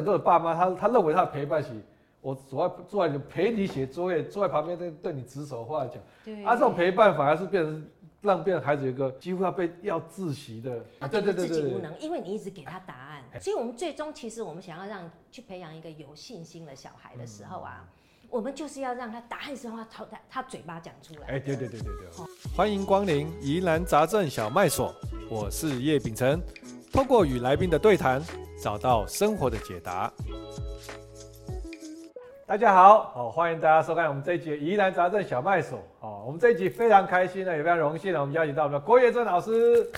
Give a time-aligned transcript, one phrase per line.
[0.00, 1.82] 很多的爸妈，他他认为他的陪伴型，
[2.20, 5.94] 我坐在坐在陪你写作业，坐在旁边对对你指手画脚。
[6.24, 6.44] 对。
[6.44, 7.86] 啊，这种陪伴反而是变成
[8.20, 10.84] 让变成孩子有一个几乎要被要窒息的。
[10.98, 13.22] 他觉得自己无能，因为你一直给他答案。
[13.40, 17.80] 所以我们最终其实我们想要让去培养一个有信心的小孩的时候啊。
[17.82, 17.88] 嗯
[18.30, 21.26] 我们就是要让他答案是话，他他他嘴巴讲出来。
[21.26, 22.06] 哎，对对对对对。
[22.16, 24.94] 哦、欢迎光临疑难杂症小麦所，
[25.28, 26.40] 我是叶秉成，
[26.92, 28.22] 透过与来宾的对谈，
[28.60, 30.12] 找到生活的解答。
[32.46, 35.78] 大家好，好欢迎大家收看我们这一集疑难杂症小卖所。
[36.00, 39.90] 好，我们这一集非常开心呢，也非常荣幸呢，我们邀请到我们的郭月珍老师。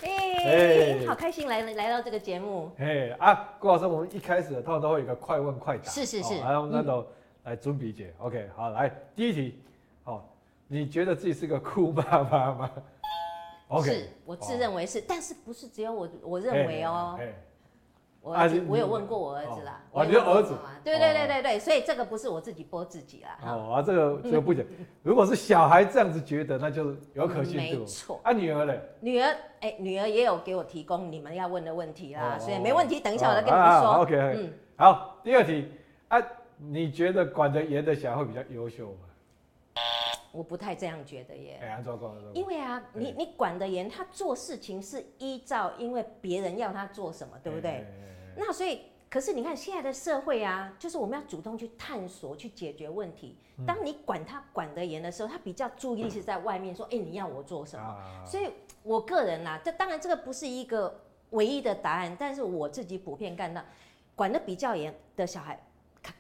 [0.45, 2.71] 哎，好开心来来到这个节目。
[2.79, 5.85] 哎啊，郭老师，我们一开始通常都会有一个快问快答。
[5.85, 6.41] 是是是。
[6.41, 7.05] 还有那种。
[7.45, 9.59] 来准备解，OK，好，来第一题，
[10.05, 10.25] 好，
[10.69, 12.71] 你觉得自己是个酷爸爸吗
[13.73, 17.19] ？OK，是我自认为是，但是不是只有我我认为哦，
[18.21, 18.37] 我
[18.69, 20.55] 我有问过我儿子啦，哦，你的儿子，
[20.85, 24.65] 对对对对对，所以这个不是我自己播自己啦，哦，啊，这个这个不讲，
[25.03, 28.81] 如果是小孩这样子觉得，那就是有可信度，没错，啊，女儿嘞？
[29.01, 35.69] 女儿，哎，女儿也有给我提供你们要问的问题啦，所以没问题，等一下我再跟你们说，OK，嗯，好，第二题，
[36.09, 36.21] 啊。
[36.65, 39.09] 你觉得管得严的小孩会比较优秀吗？
[40.33, 41.61] 我不太这样觉得耶。
[41.63, 41.69] 哎，
[42.35, 47.87] 因为啊，你你管得严，他做事情是依照因为别人要他做什么，对不对？
[48.37, 53.37] 那所以，可是你看现在的社会啊，就是我们要主动去探索、去解决问题。
[53.67, 58.27] 当你管他管得严的时候，他比较注意力是在外面，说， 哎，你要我做什么？
[58.27, 58.51] 所以，
[58.83, 60.99] 我个人呐，这当然这个不是一个
[61.31, 63.63] 唯一的答案，但是我自己普遍看到，
[64.17, 65.63] 管得比较严的小孩。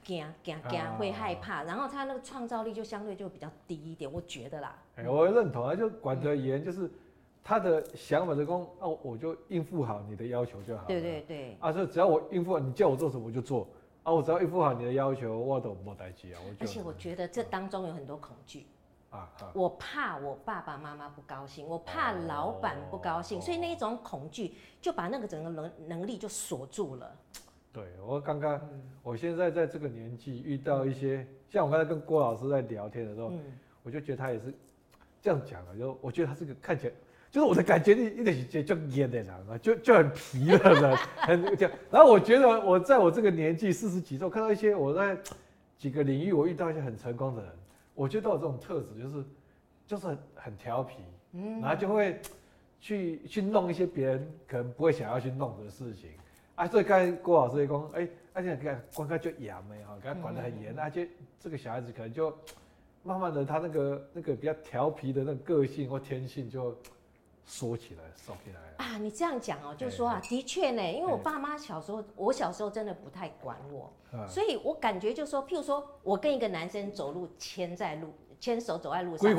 [0.05, 4.77] 惊惊惊，会害怕，然后他那个创造力就相对就比较低一点，我觉得啦。
[4.97, 6.91] 哎，我认同啊，就管得严，就是
[7.42, 10.84] 他的想法是说，哦，我就应付好你的要求就好。
[10.84, 11.56] 对对对。
[11.60, 13.66] 啊，就只要我应付，你叫我做什么我就做。
[14.05, 16.41] 啊，我只要应付好你的要求，我都没代志啊。
[16.60, 18.66] 而且我觉得这当中有很多恐惧。
[19.10, 19.50] 啊啊。
[19.55, 27.16] 我怕我爸爸妈妈不高兴，我怕老板不高兴，所以那一种恐惧就把那个整个能能力就锁住了。
[27.72, 28.60] 对，我刚刚，
[29.03, 33.33] 我现在在这个年纪遇到一些，像我刚才跟郭老师在聊天的时候，
[33.83, 34.53] 我就觉得他也是
[35.22, 36.93] 这样讲的，就我觉得他是个看起来，
[37.31, 41.72] 就是我的感觉一一点就就蔫的人啊，就就很皮的人，很这样。
[41.91, 45.16] 然后我觉得我在我这个年纪四十几岁，我看到一些我在
[45.78, 47.50] 几个领域我遇到一些很成功的人，
[47.94, 49.25] 我觉得都有这种特质，就是
[49.87, 50.97] 就是很很调皮，
[51.62, 52.21] 然后就会
[52.78, 56.10] 去去弄一些别人可能不会想要去弄的事情。
[56.55, 61.09] 啊，所以刚才郭老师也讲，哎、欸，而且你看，管他就严的哈，给他管得很严，而且
[61.41, 62.33] 这个小孩子可能就
[63.03, 66.77] 慢慢的，他那个那个比较调皮的那个个性或天性就
[67.45, 68.85] 缩起来、收起来。
[68.85, 73.91] 啊，你这样讲哦、喔，就说啊，的确呢，因为我爸妈小时候，我小时候真的不太管我，
[74.29, 79.31] 所以我感觉就是说，譬如说我跟一个男生走路牵在路，牵手走在路上。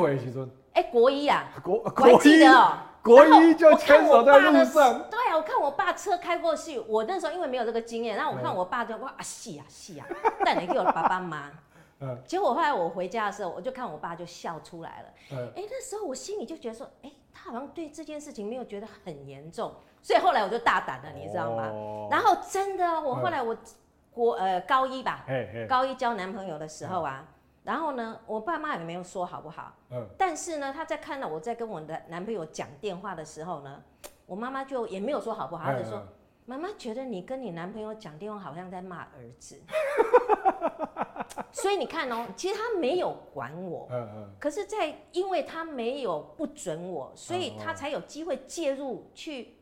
[0.74, 2.78] 哎、欸，国一啊，国国一哦。
[3.04, 5.04] 国一就牵手在路上。
[5.10, 10.08] 对啊，我看我爸车开过去，我那时候因为没有这个经验，然后我看我爸就哇啊戏啊戏啊，
[10.46, 11.52] 带你给我爸爸妈。
[12.00, 12.18] 嗯。
[12.26, 15.08] 结果后来我回家的时候，我就看我爸就笑出来了。
[15.34, 15.52] 嗯。
[15.56, 21.68] 哎，那时候我心里就觉得说，哎，他好像对这件事情没有觉得很严重，所以后来我就大胆了，你知道吗？
[21.74, 22.08] 哦。
[22.10, 23.56] 然后真的，我后来我
[24.14, 25.26] 国呃高一吧，
[25.68, 27.26] 高一交男朋友的时候啊。
[27.64, 29.74] 然后呢，我爸妈也没有说好不好。
[29.92, 30.06] 嗯。
[30.18, 33.82] 但是呢，他在看到我在跟我的男朋友讲电话的时候呢，
[34.26, 36.02] 我妈妈就也没有说好不好，她就说
[36.46, 39.62] ：“妈妈觉得你跟你男朋友讲电话好像在骂儿子。”
[41.52, 43.88] 所以你看哦，其实他没有管我。
[43.92, 44.30] 嗯嗯。
[44.40, 49.56] 可是，在因为他没有不准我，所以他才有机会介入去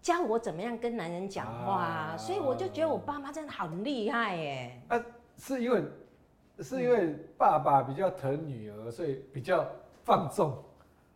[0.00, 2.16] 教我怎么样跟男人讲话。
[2.16, 4.82] 所以我就觉得我爸妈真的好厉害耶。
[4.88, 5.04] 啊，
[5.36, 5.84] 是因为。
[6.62, 9.66] 是因为爸爸比较疼女儿，所以比较
[10.04, 10.56] 放纵，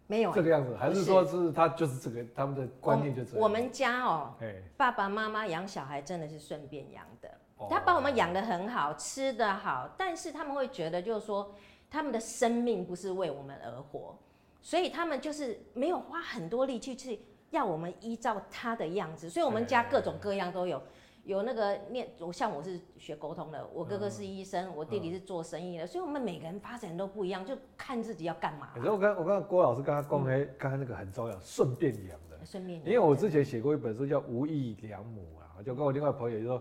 [0.06, 0.32] 没有。
[0.32, 3.40] 这个样子，还是说是他就是这个他们的观念就这样？
[3.40, 4.34] 我们家哦，
[4.76, 7.30] 爸爸妈妈养小孩真的是顺便养的，
[7.70, 11.54] 他把我们养的很好，吃的好，但是他们会觉得就是说，
[11.90, 14.14] 他们的生命不是为我们而活，
[14.60, 17.18] 所以他们就是没有花很多力气去
[17.50, 20.82] 要我们依照他的样子，所以我们家各种各样都有。
[21.30, 28.70] 有那个念，我像我是学沟通的，我哥哥是医生，嗯、我弟弟是做生意的，嗯、所以我们每个人发展都不一样，就看自己要干嘛。
[28.74, 32.44] 可是我刚我刚刚郭老师刚刚讲的，刚刚那个很重要，顺便养的。
[32.44, 32.86] 顺便养。
[32.88, 36.60] 因为我之前写过一本书叫《无意良母》啊，就跟我另外朋友就说，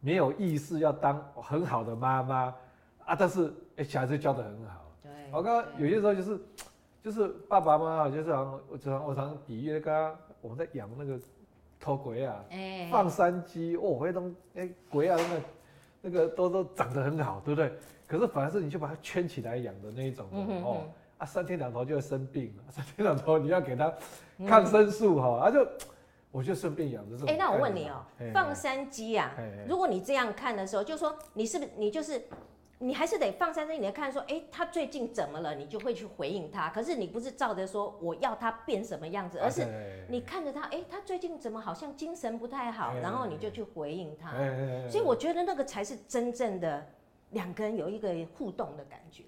[0.00, 2.54] 没有意识要当很好的妈妈
[3.04, 4.90] 啊，但是哎、欸、小孩子教的很好。
[5.02, 5.10] 对。
[5.30, 6.40] 我刚刚有些时候就是
[7.02, 11.20] 就是爸爸妈妈就是常我常我常比喻刚刚我们在养那个。
[11.86, 12.44] 偷鬼啊！
[12.90, 15.42] 放山鸡哦，回东哎鬼啊，那个
[16.02, 17.72] 那个都都长得很好，对不对？
[18.08, 20.26] 可是反而是你就把它圈起来养的那一种
[20.64, 20.82] 哦，
[21.18, 23.94] 啊，三天两头就会生病，三天两头你要给它
[24.48, 25.68] 抗生素哈，嗯、啊就
[26.32, 27.28] 我就顺便养的这种。
[27.28, 28.04] 哎、欸，那我问你哦、
[28.34, 29.30] 放山鸡啊，
[29.68, 32.20] 如果你这样看的时候，就说你是不是你就是。
[32.78, 35.54] 你还是得放山鸡，你来看说，哎、欸，他最近怎么了？
[35.54, 36.68] 你就会去回应他。
[36.68, 39.66] 可是你不是照着说我要他变什么样子，而是
[40.10, 44.32] 你看着他，哎、欸，他最近怎么好像精神不太好，然后你就去回应他。
[44.90, 46.86] 所以我觉得那个才是真正的
[47.30, 49.24] 两个人有一个互动的感觉。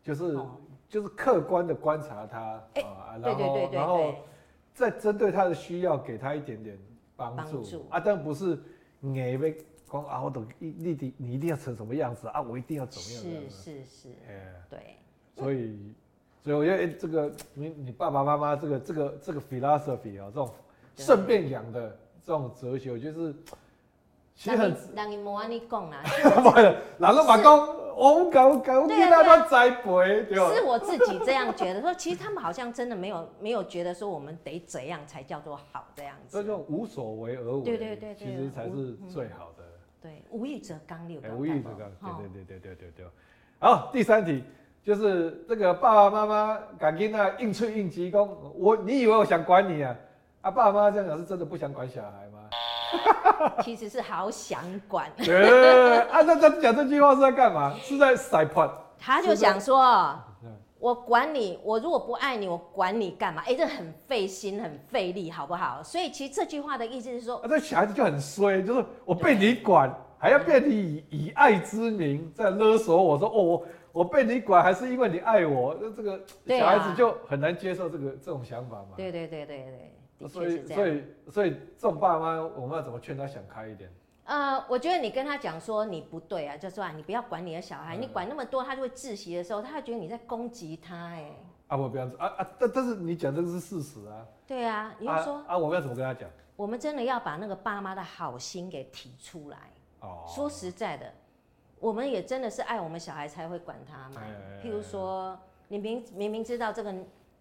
[0.00, 0.56] 就是、哦、
[0.88, 4.14] 就是客观的观察他，哎、欸，对对对对，然后
[4.72, 6.78] 再针对他的需要给他一点点
[7.16, 8.56] 帮助，助啊，但不是
[9.00, 9.56] 你被。
[9.92, 12.40] 光啊，我都一你你你一定要成什么样子啊？
[12.40, 13.22] 我一定要怎么样？
[13.22, 14.78] 是是是，哎，对。
[15.36, 15.92] 所以，
[16.42, 20.50] 所以我觉得这个你你爸爸妈妈这个这个这个 philosophy 啊，这种
[20.96, 21.94] 顺便养的
[22.24, 23.34] 这种哲学，我觉得是
[24.34, 24.74] 其实很。
[24.94, 26.02] 让你莫安尼讲啦。
[26.42, 27.82] 不是，哪个马公？
[27.94, 30.54] 我搞搞，我给他们栽培，对吧？
[30.54, 36.38] 是我自己这样觉得，说其实他们好像真的没有没有觉得说我们得怎样才叫做好这样子。
[36.38, 39.64] 这种无所为而为，对对对，其实才是最好的。
[40.02, 41.20] 对，无欲则刚六。
[41.36, 43.06] 无欲则刚，对对对对对对对。
[43.60, 44.42] 好，第三题
[44.82, 49.94] 就是这个爸爸妈妈赶紧啊，应催应急讲，我你以为我想管你啊？
[50.40, 52.50] 啊，爸爸妈妈这样讲是真的不想管小孩吗？
[53.62, 55.08] 其实是好想管。
[55.16, 57.74] 对，啊，那他讲这句话是在干嘛？
[57.80, 58.68] 是在撒泼。
[58.98, 60.18] 他就想说。
[60.82, 63.40] 我管你，我如果不爱你，我管你干嘛？
[63.42, 65.80] 哎、欸，这很费心，很费力，好不好？
[65.80, 69.88] 所以其实这句话的意思是说，啊，这小孩子就很衰，就是我被你管，
[70.18, 70.74] 还要被你
[71.08, 75.72] 以以爱之名在勒索我说，哦，我我被你管，还是因为你爱我？
[75.80, 78.88] 那这个小孩子就很难接受这个这种想法嘛。
[78.96, 79.64] 对对对对
[80.18, 83.88] 对，所以所以所以这种爸妈，我们要怎么劝他想开一点？
[84.24, 91.32] 呃，我觉得你跟他讲说你不对啊，就说啊，你不要管你的小孩，嗯、你管那么多，他就会窒息的时候，他会觉得你在攻击他，哎。
[91.66, 94.26] 啊，我不要啊啊，但但是你讲这个是事实啊。
[94.46, 96.28] 对啊，你就说啊，啊，我们要怎么跟他讲？
[96.54, 99.58] 我们真的要把那个爸妈的好心给提出来。
[100.00, 100.24] 哦。
[100.28, 101.12] 说实在的，
[101.80, 104.22] 我们也真的是爱我们小孩才会管他嘛。
[104.62, 105.36] 譬如说，
[105.68, 106.92] 你明明明知道这个，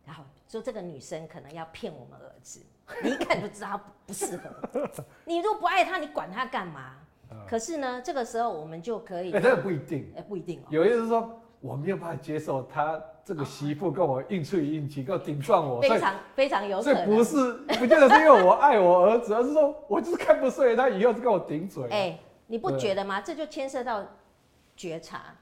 [0.06, 2.62] 然后说这个女生可能要骗我们儿子。
[3.04, 4.50] 你一看就知道他 不适合。
[5.26, 6.96] 你如果不爱他，你管他干嘛？
[7.48, 9.32] 可是呢，这个时候我们就可以。
[9.32, 10.12] 哎，这个不一定。
[10.18, 10.68] 哎，不一定哦。
[10.70, 15.80] 有意思是说，我没有办法接受他这个媳妇跟我硬吹硬气，跟我顶撞我。
[15.82, 17.06] 非常非常有可能。
[17.06, 21.88] 这不是， 不见得是因为我爱我儿子，而是说我就是看不顺眼他以后就跟我顶嘴。
[21.90, 23.22] 哎，你不觉得吗？
[23.22, 24.06] 这就牵涉到
[24.76, 25.36] 觉察。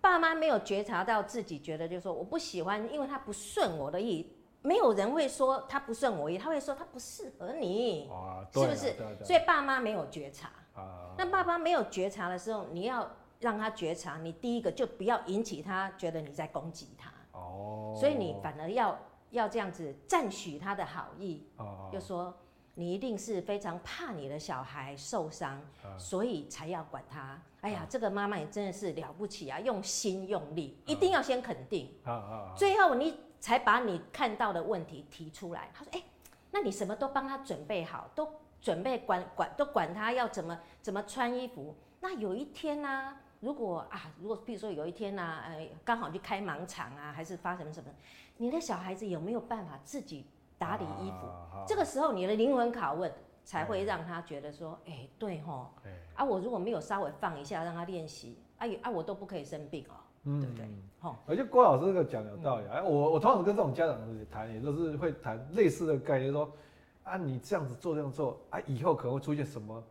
[0.00, 4.32] 爸妈没有觉察到自己觉得，就是说我不喜欢，因为他不顺我的意。
[4.68, 8.94] 没有人会说他不顺我意，他会说他不适合你，啊、是不是？
[9.24, 10.50] 所以爸妈没有觉察。
[10.74, 13.10] 啊、那爸妈没有觉察的时候，你要
[13.40, 14.18] 让他觉察。
[14.18, 17.10] 你第一个就不要引起他觉得你在攻击他。
[17.32, 17.96] 哦。
[17.98, 18.98] 所以你反而要
[19.30, 21.46] 要这样子赞许他的好意。
[21.56, 21.88] 哦。
[21.90, 22.36] 就说
[22.74, 27.40] 你一定是非常怕你的小孩受伤，啊、所以才要管他。
[27.62, 31.90] 哎呀，啊、这个妈妈也真的是了不起啊，用心用力，啊、一定要先肯定。
[32.04, 33.18] 啊啊啊、最后你。
[33.40, 35.70] 才把你看到的问题提出来。
[35.74, 36.02] 他说：“哎，
[36.50, 38.28] 那你什么都帮他准备好，都
[38.60, 41.74] 准备管管，都管他要怎么怎么穿衣服。
[42.00, 47.90] 那有一天呢、啊，如果啊，如果比如说有一天呢、啊，呃，刚好去开盲场啊，还是发生什么，
[48.36, 50.26] 你的小孩子有没有办法自己
[50.58, 51.26] 打理衣服？
[51.26, 53.12] 啊、这个时候你的灵魂拷问
[53.44, 55.72] 才会让他觉得说：哎，对吼，
[56.14, 60.66] 啊，我如果没有稍微放一下让他练习，哎啊，我都不可以生病哦。”嗯，对不对？
[61.00, 62.66] 好，而且郭老师这个讲有道理。
[62.66, 63.96] 哎、嗯，我我通常跟这种家长
[64.30, 66.50] 谈，也都是会谈类似的概念，说
[67.04, 69.82] 啊，你这样子做这样做啊，以后可能会出现什么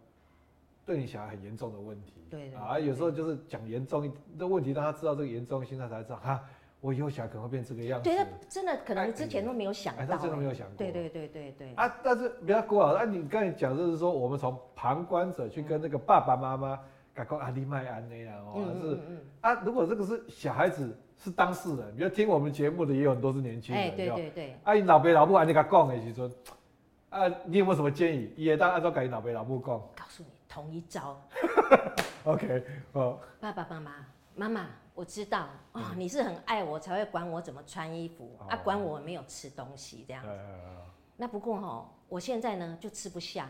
[0.86, 2.14] 对你小孩很严重的问题。
[2.30, 6.44] 对，对，对啊，有时候就是讲严重一的问题，让他知道这个严重性，他才知道哈，
[6.82, 8.10] 我以后小孩可能会变这个样子。
[8.10, 10.02] 对，他真的可能之前都没有想到。
[10.02, 10.76] 哎，他真的没有想过。
[10.78, 11.74] 对对对对对。
[11.76, 16.78] 啊，但是比较郭老师，啊，你刚才讲就是说，我们从旁观者去跟那个爸爸妈妈。
[17.24, 19.00] 讲阿里麦安那样哦，是
[19.42, 24.58] 啊，如果这个是小孩子是当事人，比如听我们节目的也有很多是年轻人，对对对。
[24.64, 26.32] 啊，你老爸老母安尼甲讲的时阵，
[27.10, 28.32] 啊，你有没有什么建议？
[28.36, 29.68] 也当按照给你老爸老母讲。
[29.68, 31.20] 告诉你，同一招。
[32.26, 33.20] OK，哦。
[33.40, 33.92] 爸爸妈妈，
[34.36, 40.30] 妈妈，我知道哦，你是很爱我才会管我怎么穿衣服啊，管我没有吃东西这样子。
[41.16, 43.50] 那不过哈，我现在呢就吃不下，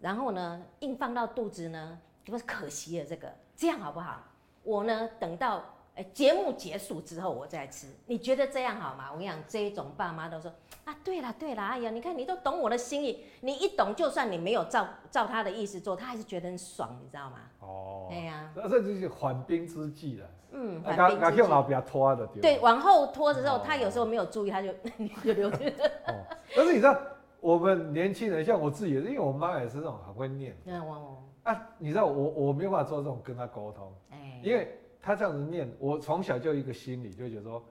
[0.00, 1.98] 然后呢硬放到肚子呢。
[2.32, 4.22] 不是可惜了这个，这样好不好？
[4.62, 5.62] 我呢，等到
[5.96, 9.10] 诶节目结束之后我再吃，你觉得这样好吗？
[9.12, 10.52] 我跟你讲，这一种爸妈都说
[10.84, 17.36] 啊，对了对了，哎呀，你看你都懂我的心意，你一懂，就算你没有照照他的意思做，他还是觉得很爽，你知道吗？
[17.60, 18.68] 哦，对呀、啊。
[18.68, 20.26] 这就是缓兵之计了。
[20.52, 21.42] 嗯，缓兵之计。
[21.42, 24.72] 往后拖的，对，往后拖的时候，他有时候没有注意，他就
[25.22, 25.74] 就流泪。
[26.08, 26.24] 哦，
[26.56, 26.98] 但是你知道，
[27.40, 30.56] 我们年轻人像我自己，因为我妈也是那种很会念。
[30.64, 31.18] 嗯，哦。
[31.44, 37.62] 啊，你知道我我没有办法做这种跟他沟通，哎，因为他这样子念，我从小就有一个心理，就觉得说，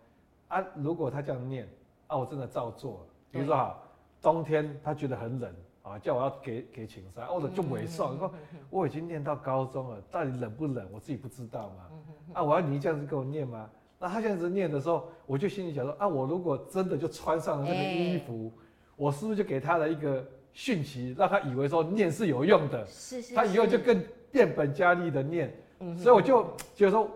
[0.48, 1.68] 啊，如果他这样念，
[2.06, 3.00] 啊，我真的照做了。
[3.32, 3.76] 比如说哈，
[4.22, 5.52] 冬天他觉得很冷
[5.82, 8.14] 啊，叫我要给给请衫，或者就没送。
[8.14, 8.32] 你说
[8.70, 11.90] 我已经念到高中了，到底冷不冷，我自己不知道吗？
[12.34, 13.68] 啊，我要你这样子给我念吗？
[13.98, 18.52] 那他这样子念的时候，我就心里想说，啊，我如果真的就穿上了那个衣服，
[18.96, 20.24] 我是不是就给他了一个？
[20.54, 25.52] 讯息让他以为说念是有用的，是是，他以后就更变本加厉的念，
[25.98, 26.44] 所以我就
[26.76, 27.10] 觉得说，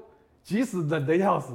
[0.43, 1.53] 即使冷的要死，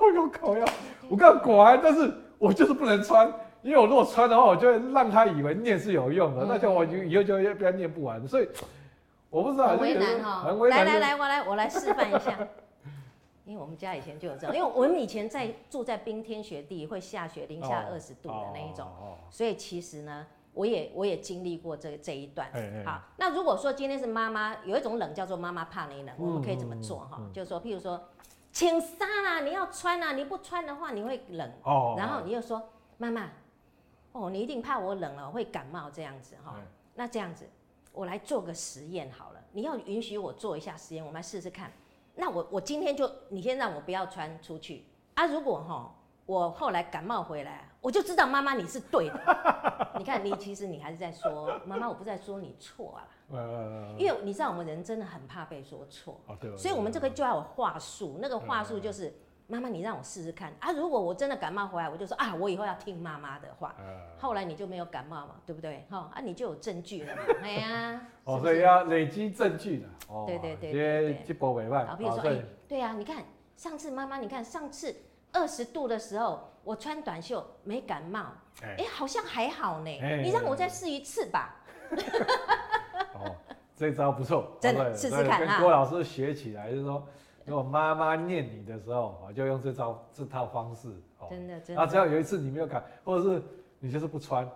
[0.00, 0.64] 我有口要，
[1.08, 8.48] 我刚果然，但是我就是不能穿，因为我如果穿的话，我就会让他以为念是有用的，那就我就以后就要不要念不完，所以
[9.28, 12.38] 我不知道，很为难哈，来来来，我来我来示范一下，
[13.44, 18.86] 因为我们家以前就有这样，因为我们以前在住在冰天雪地，会下雪零下二十度的那一种，
[19.30, 20.24] 所以其实呢。
[20.54, 22.48] 我也我也经历过这这一段，
[22.84, 27.20] 好，那如果说今天是妈妈，有一种冷叫做妈妈怕你冷，嗯、我们可以怎么做哈？
[27.32, 28.08] 就是说，譬如说，
[28.52, 33.30] 请杀啦，你要穿啦，你不穿的话你会冷，哦，然后你又说妈妈，
[34.12, 36.60] 哦，你一定怕我冷了会感冒这样子哈，嘿
[36.94, 37.48] 那这样子，
[37.92, 41.72] 我来做个实验好了，你要允许我做一下实验，我们来试试看，
[42.14, 44.84] 那我我今天就你先让我不要穿出去
[45.14, 45.94] 啊，如果哈。
[46.26, 49.90] 我后来感冒回来，我就知道妈妈你是对的。
[49.98, 53.04] 你看，你其实你还是在说妈妈，我不在说你错啊。
[53.98, 56.18] 因为你知道我们人真的很怕被说错，
[56.56, 58.18] 所以我们这个就要有话术。
[58.22, 59.12] 那个话术就是
[59.48, 60.72] 妈妈，你让我试试看啊。
[60.72, 63.76] 如果我真的感冒回来，我就说啊，我以后要听妈妈的话。
[64.18, 65.84] 后来你就没有感冒嘛，对不对？
[65.90, 67.22] 哈啊，你就有证据了嘛。
[67.44, 69.88] 哎呀，哦，所以要累积证据的。
[70.08, 71.84] 哦，对对对，这这波尾巴。
[71.84, 73.22] 好，比如说，哎，对呀，你看
[73.56, 74.96] 上次妈妈，你看上次。
[75.34, 79.90] 二十度的时候，我穿短袖没感冒，哎、好像还好呢。
[79.90, 81.56] 欸、你让我再试一次吧。
[83.12, 83.36] 哦，
[83.76, 85.56] 这招不错，真的试试看啊。
[85.56, 87.06] 跟郭老师学起来，就是说，
[87.44, 90.88] 如果妈妈念你的时候，我就用这招这套方式。
[91.28, 91.82] 真的真的。
[91.82, 93.42] 啊，只要有一次你没有感，或者是
[93.80, 94.48] 你就是不穿，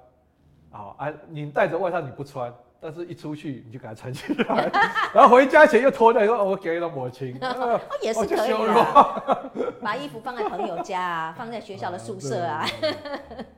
[0.70, 2.54] 好啊，你带着外套你不穿。
[2.80, 4.70] 但是，一出去你就给他穿起来，
[5.12, 7.36] 然后回家前又脱掉，说：“我给了母亲。
[7.42, 9.72] ”哦，也是可以的。
[9.82, 12.64] 把衣服放在朋友家啊，放在学校的宿舍啊。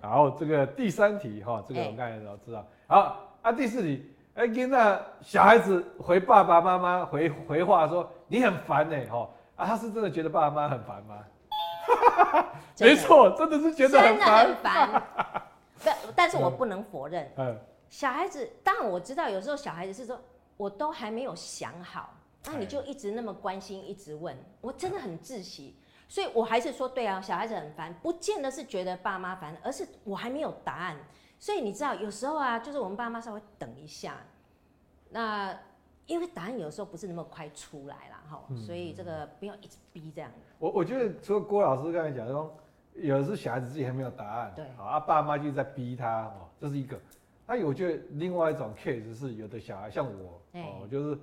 [0.00, 2.66] 然后这个第三题哈，这个我们刚才都知道。
[2.86, 11.16] 好啊，第四题，哎，跟那小孩子回爸爸妈妈回回话说：“你很烦呢。”哈啊，他是真的觉得爸爸妈妈很烦吗？
[12.80, 14.16] 没错，真的是觉得很
[14.62, 15.02] 烦。
[15.84, 17.30] 但但是我不能否认。
[17.36, 17.58] 嗯。
[17.90, 20.18] 小孩子，当然我知道，有时候小孩子是说，
[20.56, 22.14] 我都还没有想好，
[22.46, 25.76] 那你就一直那么关心，一直问，我真的很窒息，
[26.08, 30.96] 所以我还是说，对啊，小孩子很烦，不见得是觉得爸妈烦，而是我还没有答案，
[31.40, 34.18] 所以你知道，有时候啊，就是我们爸妈稍微等一下，
[35.10, 35.52] 那
[36.06, 40.30] 因为答案有时候不是那么快出来了哈，所以这个不要一直逼这样。
[40.60, 42.56] 我我觉得除了郭老师刚才讲说，
[42.94, 46.96] 有的是小孩子自己还没有答案，对，好啊，爸妈就在逼他哦，这是一个。
[47.52, 51.18] 那我觉得另外一种 case 是有的小孩像我哦，就是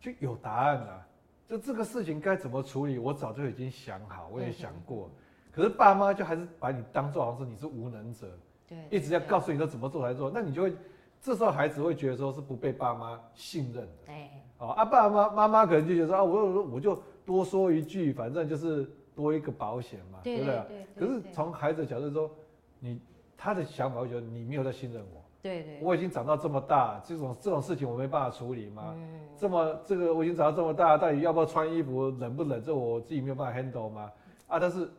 [0.00, 1.06] 就有答案了，
[1.46, 5.08] 就这个事情该怎么处理，我早就已经想好，我也想过。
[5.52, 8.26] 可是爸妈就还是把你当做好像是你是无能者，
[8.66, 10.72] 对，一直要告诉你说怎么做才做，那你就会
[11.20, 14.12] 这时候孩子会觉得说是不被爸妈信任的，
[14.58, 20.86] 哦，啊，爸妈妈妈可能就觉得说啊，我我就多说一句，反正就是多一个保险嘛，对不对？
[20.96, 22.28] 可是从孩子的角度说，
[22.80, 23.00] 你
[23.36, 25.19] 他的想法会觉得你没有在信任我。
[25.42, 28.92] 对对，我已经长到这么大，这种这种事情我没办法处理吗？
[28.94, 34.12] 嗯，这么这个我已经长到这么大，到底要不要穿衣服，冷不冷，这我自己没有办法 handle 吗？
[34.48, 34.90] 啊，但是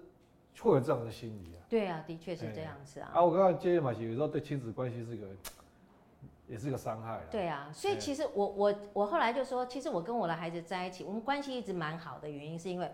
[0.59, 1.61] 会有这样的心理啊。
[1.69, 3.11] 对啊，的确是这样子啊。
[3.13, 5.27] 啊，我刚刚接着马奇有时候对亲子关系是个，
[6.47, 7.21] 也是个伤害啊。
[7.29, 12.91] 对啊，所以其实我我我后来就说，其实我跟我的孩子在一起，我们关系一直蛮好的原因，是因为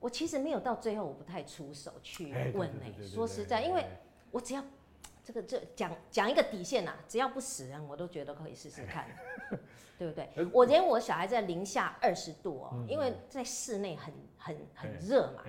[0.00, 3.84] 我其实没有到最后，我不太出手去问哎，说实在，因为
[4.32, 4.64] 我只要。
[5.24, 9.06] 这个这讲讲一个底线呐、啊，只要不死人，我都觉得可以试试看，
[9.98, 10.28] 对不对？
[10.52, 15.42] 我连我小孩在零下二十度哦，因为在室内很很很热嘛。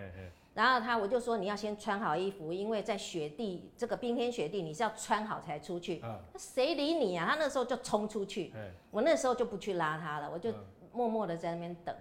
[0.53, 6.01] 然后他我就说，你要先穿好衣服，因为在雪地这个冰天雪地，你是要穿好才出去。
[6.01, 7.25] 那谁理你啊？
[7.25, 8.53] 他那时候就冲出去，
[8.91, 10.53] 我那时候就不去拉他了，我就
[10.91, 11.95] 默默的在那边等。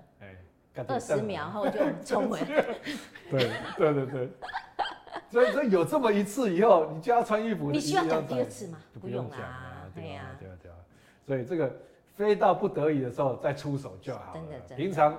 [0.88, 2.46] 二十秒后就冲回来。
[3.30, 4.28] 对对对对。
[5.30, 7.70] 所以，所以有这么一次以后，你就要穿衣服。
[7.70, 8.78] 你需要讲第二次吗？
[9.00, 10.76] 不用啊，对呀，对呀，
[11.26, 11.72] 所以这个
[12.14, 14.40] 非到不得已的时候再出手就好了。
[14.40, 14.76] 真的，真的。
[14.76, 15.16] 平常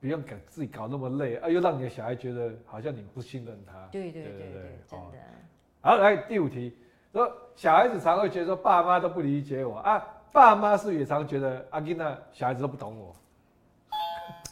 [0.00, 3.88] 不用给自己搞那么累啊，又让你的小孩觉得好像你不信任他。
[3.90, 5.18] 对对对对，真的。
[5.80, 6.76] 好，来第五题，
[7.12, 13.16] 说小孩子常会觉得说爸妈都不理解我啊，爸妈是也常觉得阿金娜小孩子都不懂我？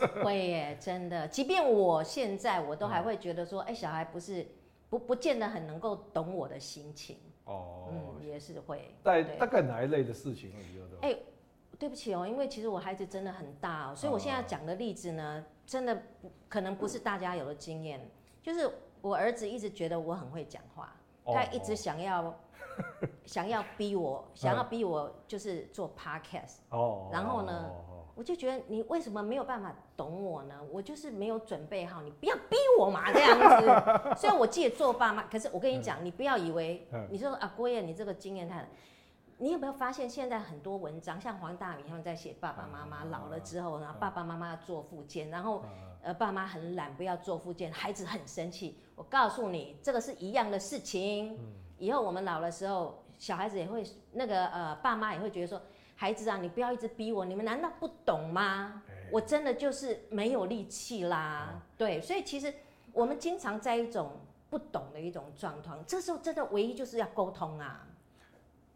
[0.25, 1.29] 会耶，真的。
[1.29, 4.47] 即便我现在我都还会觉得说，哎、小孩不是
[4.91, 7.17] 不不见得很能够懂我的心情。
[7.45, 8.95] 哦，嗯，也是会。
[9.03, 10.53] 大大概哪一类的事情？
[11.01, 11.23] 哎、欸，
[11.79, 18.07] 对不起哦，因为其实我孩子真的很大，所以我现在讲的例子呢，真的不可能不是大家有的经验。
[18.43, 18.71] 就是
[19.01, 20.95] 我儿子一直觉得我很会讲话。
[21.25, 22.35] 他一直想要，
[23.25, 26.57] 想要逼我， 想要逼我就是做 podcast。
[26.71, 27.09] 哦。
[27.13, 27.71] 然后呢，
[28.21, 30.55] 我就觉得你为什么没有办法懂我呢？
[30.71, 34.15] 我就是没有准备好，你不要逼我嘛，这样子。
[34.15, 38.69] 虽然我记得做爸妈，可是我跟你讲，你不要以为，你说啊，郭燕，你这个经验太……
[39.39, 45.65] 你有没有发现现在很多文章，像黄大米他们在写爸爸妈妈老了之后，然后爸爸妈妈要做复健，然后。
[46.03, 48.79] 呃，爸妈很懒，不要做复健，孩子很生气。
[48.95, 51.35] 我告诉你，这个是一样的事情。
[51.35, 51.53] 嗯。
[51.77, 55.61] 以后我们老的时候，小孩子也会那个呃，爸妈也会觉得说，
[56.01, 58.83] 孩子啊，你不要一直逼我，你们难道不懂吗？
[59.13, 61.61] 我真的就是没有力气啦。
[61.77, 62.51] 对，所以其实
[62.91, 64.13] 我们经常在一种
[64.49, 67.87] 不懂的一种状况，这时候真的唯一就是要沟通啊。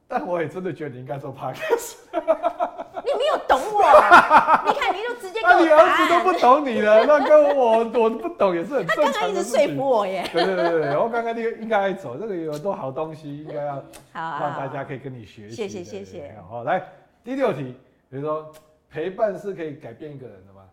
[0.07, 1.95] 但我也真的觉得你应该做 podcast。
[2.13, 3.81] 你没有懂我，
[4.69, 5.57] 你看你就直接跟我。
[5.57, 9.13] 那你儿子都不懂你了，那跟我我不懂也是很正常的。
[9.13, 10.29] 他刚刚一直说服我耶。
[10.31, 15.57] 对对对对，我刚刚那个应该走，这个有很多好东西，应该要让大家可以跟你学习。
[15.57, 16.37] 谢谢谢谢。
[16.47, 16.83] 好，来
[17.25, 17.75] 第六题，
[18.11, 18.53] 比如说
[18.91, 20.69] 陪伴是可以改变一个人的吗？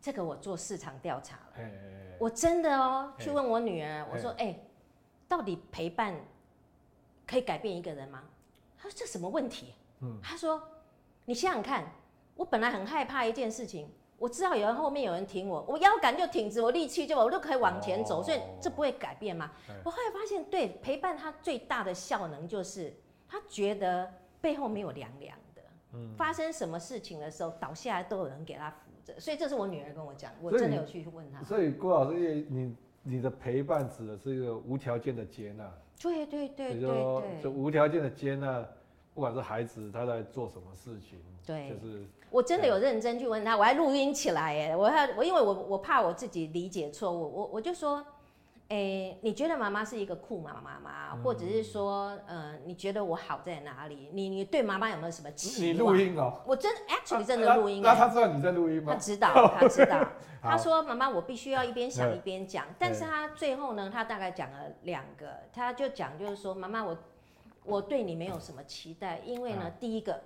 [0.00, 1.68] 这个我做市场调查了，
[2.16, 4.56] 我真的哦去问我女儿，我说哎，
[5.28, 6.14] 到底陪伴
[7.26, 8.22] 可以改变一个人吗？
[8.78, 9.74] 她说这什么问题？
[10.04, 10.60] 嗯、他说
[11.24, 11.84] ：“你想想看，
[12.34, 19.50] 我本来很害怕一件事情，我知道有人后面有人挺我，我腰杆就挺直，我力气就我就可以往前走，哦、所以这不会改变吗？
[19.68, 22.92] 哦、我后来发现，对陪伴他最大的效能就是，
[23.28, 25.62] 他觉得背后没有凉凉的，
[25.94, 31.42] 嗯、发生什么事情的时候倒下来都有人给他扶着，所以这是我女儿跟我讲，我真的有去问他。
[31.42, 38.62] 所以郭老师，你你的陪伴指的是一个无条件的接纳，对对对对对，就无条件的接纳。”
[39.14, 48.02] 不管是孩子他在做什么事情，对，就是我真的有认真去问他，我还录音起来耶，我还我因为我我怕我自己理解错误，我我就说，
[48.68, 51.18] 哎、欸，你觉得妈妈是一个酷妈妈吗？
[51.22, 54.08] 或者是说，呃，你觉得我好在哪里？
[54.12, 55.74] 你你对妈妈有没有什么期望？
[55.74, 57.92] 你录音哦，我真 actually 真的录音、啊。
[57.92, 58.94] 那他知道你在录音吗？
[58.94, 60.08] 他知道，他知道。
[60.42, 66.96] 他说妈妈，我必须要一边想一边讲，但是他最后呢，他大概讲了两个，他就讲就是说，妈妈我。
[67.64, 70.20] 我对你没有什么期待，因为呢，第一个，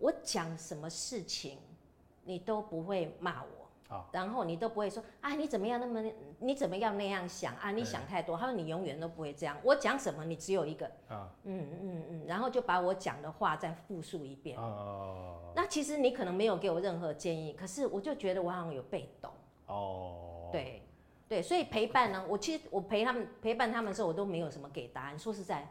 [0.00, 1.56] 我讲什么事情，
[2.24, 3.61] 你都不会骂我，
[4.12, 6.02] 然后你都不会说啊，你怎么样那么，
[6.38, 8.36] 你怎么样那样想啊，你想太多。
[8.36, 14.58] 他说你永远都不会这样，我讲什么你只有一个，嗯嗯嗯，然后就把我讲的话再复述一遍。
[14.58, 19.30] 哦，那其实你可能没有给我任何建议，可是我就觉得我好像有被懂。
[19.66, 20.82] 哦，对
[21.28, 25.18] 对，所以陪伴呢，我其实我陪他们陪伴他们的时候，我都没有什么给答案。
[25.18, 25.66] 说实在。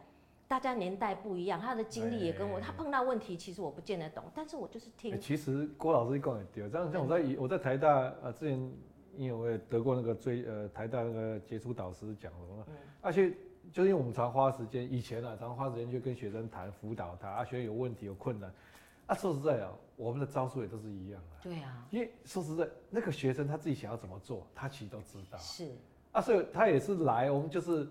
[0.51, 5.17] 大家年代不一样，他的经历也跟我，他碰到问题，其实我不见得懂，但是我就是听。
[5.17, 8.59] 其实郭老师一讲也对，这样像我在我在台大呃，之前
[9.15, 12.67] 因为我也得过那个最呃台大那个杰出导师奖了，
[12.99, 13.31] 而且
[13.71, 18.53] 就是因为我们常花时间，以前啊常花时间就跟学生谈辅导他，啊学生有问题有困难，
[19.05, 21.49] 啊说实在啊，我们的招数也都是一样的。
[21.49, 21.87] 对啊。
[21.91, 25.37] 因为说实在，那个学生他自己想要怎么做，他其实都知道。
[25.37, 25.71] 是。
[26.11, 27.87] 啊，所以他也是来，我们就是。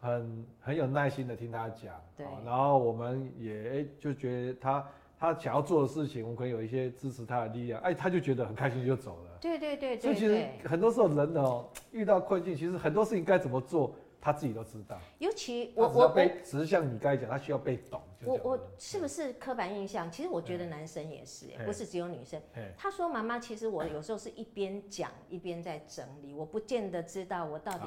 [0.00, 9.38] 很很有耐心的听他讲，对，然后我们也就觉得他他想要做的事情，我们可以有一些支持他的力量，哎，他就觉得很开心就走了。
[9.40, 10.00] 对对对对。
[10.00, 14.96] 所以其实很多时候人哦，遇到困境，其实很多事情该怎么做，他自己都知道。
[15.18, 18.00] 尤其我我被，只是像你刚才讲，他需要被懂。
[18.24, 20.08] 我我是不是刻板印象？
[20.10, 22.40] 其实我觉得男生也是，不是只有女生。
[22.76, 27.86] 他说妈妈，其实我有时候是一边讲一边在整理，我不见得知道我到底。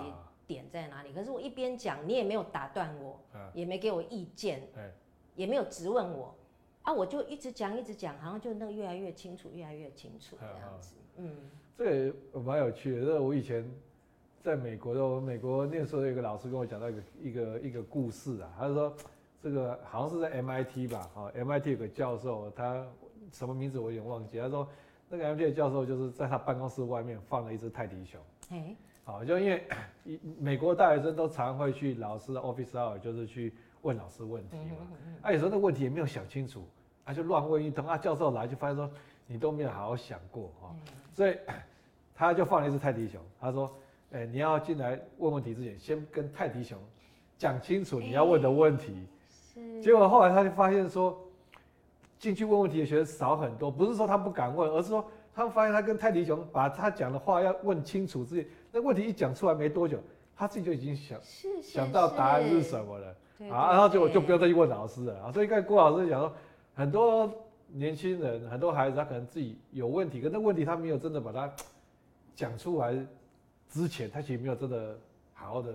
[0.51, 1.13] 点在哪里？
[1.13, 3.17] 可是我一边讲，你也没有打断我，
[3.53, 4.61] 也没给我意见，
[5.35, 6.35] 也没有质问我，
[6.81, 10.95] 啊，我就一直讲一直讲，好像就那个越来越清楚，越来越清楚这样子。
[11.15, 11.35] 嗯，
[11.77, 13.05] 这个也蛮有趣的。
[13.05, 13.65] 这我以前
[14.43, 18.93] 在美国的，我美国念书的有一个老师跟我讲到一个一个一个故事啊，他说
[19.41, 22.85] 这个好像是在 MIT 吧，哦，MIT 有个教授，他
[23.31, 24.67] 什么名字我有点忘记，他说
[25.09, 28.19] 那个 MIT 的教授就是在他办公室外面放了一只泰迪熊。
[29.11, 29.61] 好，就因为
[30.39, 34.87] 美国大学生都常会去老师的 office hour，就是去问老师问题嘛。
[35.21, 36.65] 啊，有时候那问题也没有想清楚，
[37.03, 37.85] 啊，就乱问一通。
[37.85, 38.89] 啊，教授来就发现说，
[39.27, 40.73] 你都没有好好想过哈，
[41.11, 41.37] 所以
[42.15, 43.69] 他就放了一只泰迪熊，他说，
[44.13, 46.77] 哎，你要进来问问题之前，先跟泰迪熊
[47.37, 49.05] 讲清楚你要问的问题。
[49.81, 51.19] 结果后来他就发现说，
[52.17, 59.99] 进去问问题的学生少很多，不是说他不敢问，而是说他们发现他跟泰迪熊把他讲的话要问清楚之前，那问题一讲出来没多久，
[60.35, 61.19] 他自己就已经想
[61.61, 63.15] 想到答案是什么了。
[63.49, 65.31] 啊，然后就就不要再去问老师了啊。
[65.31, 66.31] 所以刚才郭老师讲说，
[66.75, 67.29] 很多
[67.67, 71.51] 年轻人、很多孩子，他可能自己有问题，可那问题他没有真的把它
[72.35, 72.95] 讲出来
[73.67, 74.95] 之前，他其实没有真的
[75.33, 75.73] 好好的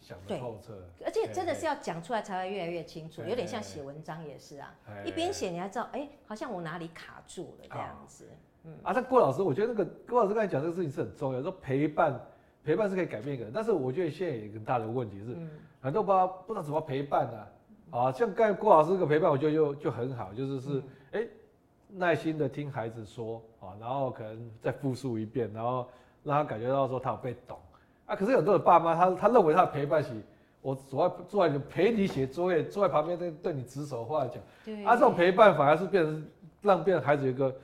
[0.00, 0.72] 想得透彻。
[1.04, 8.28] 而且真的是要讲出来才会越来越清楚，有点像写文章也是啊，一边写你还知道，哎，好像我哪里卡住了这样子。
[8.64, 8.72] 嗯。
[8.82, 12.20] 啊，那郭老师，我觉得那个郭老师刚才讲这个事情是很重要，说陪伴，
[12.64, 15.32] 陪伴是可以改变一个人，但是我觉得现在有一个很大的问题是。
[15.32, 15.50] 嗯
[15.84, 17.38] 很多爸爸不知道怎么陪伴呢、
[17.90, 21.28] 啊，啊，像刚才郭老师这个陪伴，我觉得就就很好，就是是，哎、欸，
[21.90, 25.86] 耐心的听孩子说，啊，然后可能再复述一遍，然后
[26.22, 27.58] 让他感觉到说他有被懂，
[28.06, 30.14] 啊，可是很多的爸妈，他他认为他的陪伴是，
[30.62, 36.26] 我坐在坐在陪你写作业，坐在旁边对对你指手画脚，对，啊，这种陪伴反而是变成
[36.62, 37.54] 让变成孩子有一个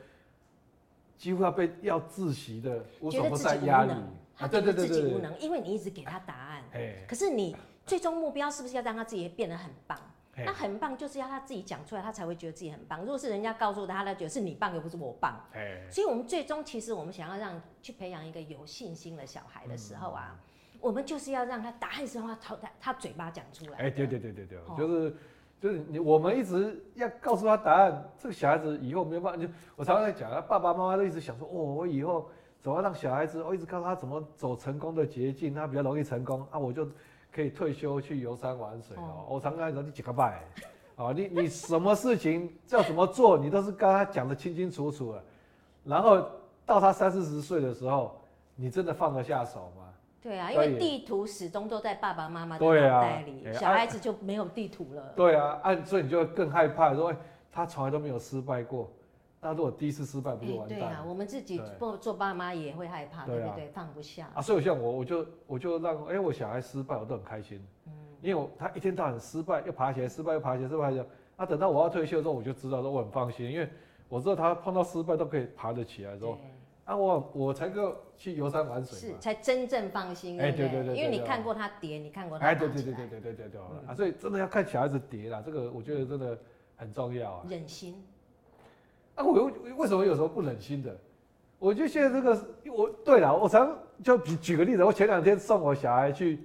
[1.20, 3.92] 几乎要被要窒息的无所不在压力，
[4.35, 7.54] 他觉得自己无能，因为你一直给他答案，哎，可是你。
[7.87, 9.98] 最终目标是不是要让他自己变得很棒？
[10.37, 13.00] 那很棒就是要他自己讲出来，他才会觉得自己很棒。
[13.00, 15.44] 如果是人家告诉他，他觉得是你棒，又不是我棒。
[15.90, 20.38] 所以我们最终其实我们想要让去培养一个有信心的小孩的时候啊，
[20.78, 23.78] 我们就是要让他答案时候他他他嘴巴讲出来。
[23.78, 25.16] 哎，对对对对对，就是
[25.61, 29.38] 就是你我们一直要告诉他答案，这个小孩子以后没有办法。
[29.40, 29.46] 就
[29.77, 32.29] 我常常在讲啊，爸爸妈妈都一直想说，哦，我以后
[32.61, 36.88] 怎么让小孩子，我一直告诉他怎么走成功的捷径，他比较容易成功啊，我就。
[37.33, 39.25] 可以退休去游山玩水哦。
[39.29, 40.42] 我常常说你几个拜，
[40.96, 45.23] 啊，你你什么事情要怎么做，你都是跟他讲的清清楚楚的。
[45.85, 46.27] 然后
[46.66, 48.20] 到他三四十岁的时候，
[48.57, 49.89] 你真的放得下手吗？
[50.22, 55.12] 对啊，因为地图始终都在爸爸妈妈的脑袋里，小孩子就没有地图了。
[55.16, 57.14] 对啊，按所以你就更害怕，说
[57.50, 58.90] 他从来都没有失败过。
[59.40, 60.78] 那如果第一次失败，不就完蛋？
[60.78, 63.68] 对啊，我们自己做做爸妈也会害怕，对不对？
[63.68, 64.42] 放不下啊。
[64.42, 67.59] 所以像我，我就我就让哎，我小孩失败，我都很开心。
[67.87, 71.06] 嗯，因为我他一天到晚失败，又爬起来，失败又爬起来，失败又。
[71.38, 73.66] 那等到我要退休的时候，我就知道说我很放心，因为
[74.11, 76.38] 我知道他碰到失败都可以爬得起来，说
[76.90, 80.40] 啊，我我才够去游山玩水，是才真正放心。
[80.40, 82.44] 哎，对对对，因为你看过他跌，你看过他。
[82.44, 83.61] 哎，对对对对对对对对。
[83.87, 86.37] 啊，所以真的要看小孩子跌啦，这个我觉得真的
[86.74, 87.46] 很重要啊。
[87.48, 88.05] 忍心。
[89.14, 90.98] 啊，我为什么有时候不忍心的？
[91.61, 92.37] 我觉得现在这个，
[92.74, 93.72] 我对了，我常
[94.03, 96.40] 就举举个例子，我前两天送我小孩去，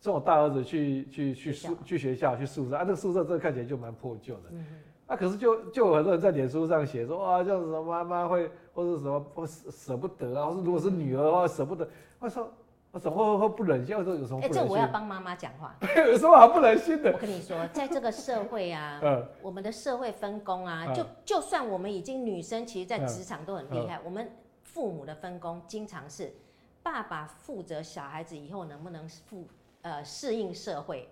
[0.00, 4.42] 送我大儿子去去去宿去学校去宿舍啊，那个宿舍真的看起来就蛮破旧的。
[4.52, 4.64] 嗯。
[5.06, 12.50] 啊，可是就就有很多人在脸书上写说，哇，这样子什么妈妈会或者什么不舍舍不得啊，或是如果是女儿的话舍不得，我说。
[12.94, 13.96] 我怎么会会不忍心？
[13.96, 14.60] 我说有什么不忍心？
[14.60, 15.74] 哎，这我要帮妈妈讲话。
[15.96, 17.10] 有什么好不忍心的？
[17.10, 19.00] 我跟你说，在这个社会啊，
[19.40, 23.98] 我们的社会分工啊，就就算我们已经女生，其实，在职场都很厉害。
[24.04, 24.30] 我们
[24.62, 26.34] 父母的分工经常是，
[26.82, 29.48] 爸爸负责小孩子以后能不能负
[29.80, 31.08] 呃适应社会，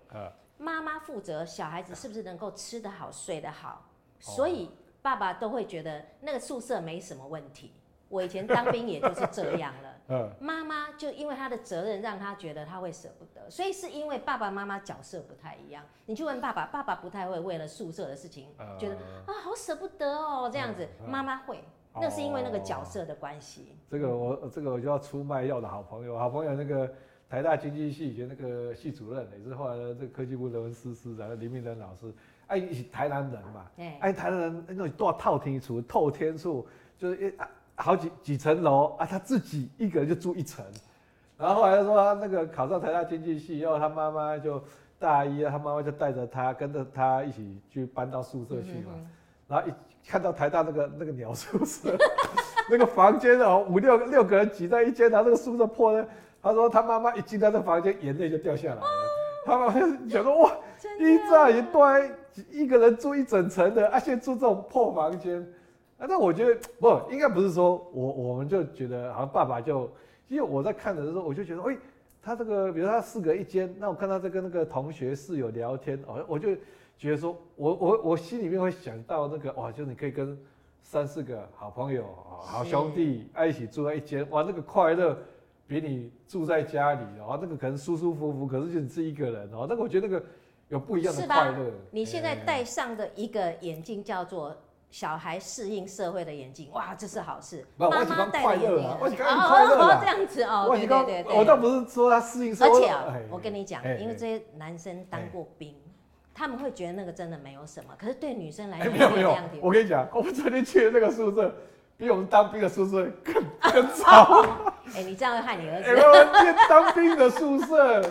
[0.59, 3.81] 妈妈负责小孩子是不是能够吃得好、睡得好。
[4.19, 4.69] 所以
[5.01, 7.73] 爸爸都会觉得那个宿舍没什么问题。
[8.09, 9.89] 我以前当兵也就是这样了。
[10.09, 15.85] 嗯妈妈就因为他的责任，让他觉得他会舍不得，所以是因为爸爸妈妈角色不太一样。
[16.05, 23.77] 你去问爸爸，爸爸不太会为了宿舍的事情觉得啊好舍不得哦这样子，妈妈会，那是因为那个角色的关系。
[23.89, 26.93] 这个我这个我就要出卖药的好朋友，好朋友那个
[27.29, 32.13] 台大经济系以前那个系主任，也是后来的这个科技部人文司司长林明仁老师，
[32.51, 33.65] 哎，一起台南人嘛，
[33.99, 36.65] 哎，台南人那种多少透天厝，透天厝
[36.97, 37.33] 就是一。
[37.77, 40.63] 好几几层楼啊，他自己一个人就住一层，
[41.35, 44.63] 然后后来说他那个考上台大经济系，然后他妈妈就
[44.99, 48.91] 大一，他妈妈就带着他跟着他一起去搬到宿舍去嘛，
[49.47, 49.73] 然后一
[50.07, 51.97] 看到台大那个那个鸟宿舍，
[52.69, 56.07] 那个房间哦五六六个人挤在一间，然后那个宿舍破了，
[56.39, 58.81] 他说他妈妈一进到这房间，眼泪就掉下来了，
[59.43, 59.73] 他妈妈
[60.07, 60.51] 想说哇，
[60.99, 62.11] 一这一堆
[62.51, 65.41] 一个人住一整层的，而且住这种破房间。
[65.97, 69.87] 啊，那我觉得不应该不是说我我们就觉得好像爸爸就，
[70.27, 71.77] 因为我在看的时候我就觉得，哎，
[72.23, 76.55] 他这个比如他四个一间，那我看他在跟那个同学室友聊天，哦，我就
[76.97, 80.35] 觉得说我我我心里面会想到那个哇，就是你可以跟
[80.81, 82.03] 三四个好朋友、
[82.41, 85.15] 好兄弟一起住在一间，哇，那个快乐
[85.67, 90.25] 比你住在家里哦，那个可能舒舒服服，可是就你自己一个人哦，那个我觉得那个
[90.71, 91.71] 有不一样的快乐。
[91.91, 94.57] 你现在戴上的一个眼镜叫做。
[94.91, 97.65] 小孩适应社会的眼镜，哇，这是好事。
[97.77, 101.33] 妈妈戴的眼镜，我是刚快乐哦，这样子哦，对对对对。
[101.37, 105.73] 我倒不是说他适应社会，而且啊，我跟你讲，因为这些男生当过兵，
[106.33, 109.37] 他们会觉得那个真的没有什么，可是对女生来讲，没有没有。
[109.61, 111.55] 我跟你讲，我们昨天去的那个宿舍，
[111.95, 114.45] 比我们当兵的宿舍更 更糟。
[114.93, 116.59] 哎，你这样会害你儿子。
[116.67, 118.01] 当兵的宿舍，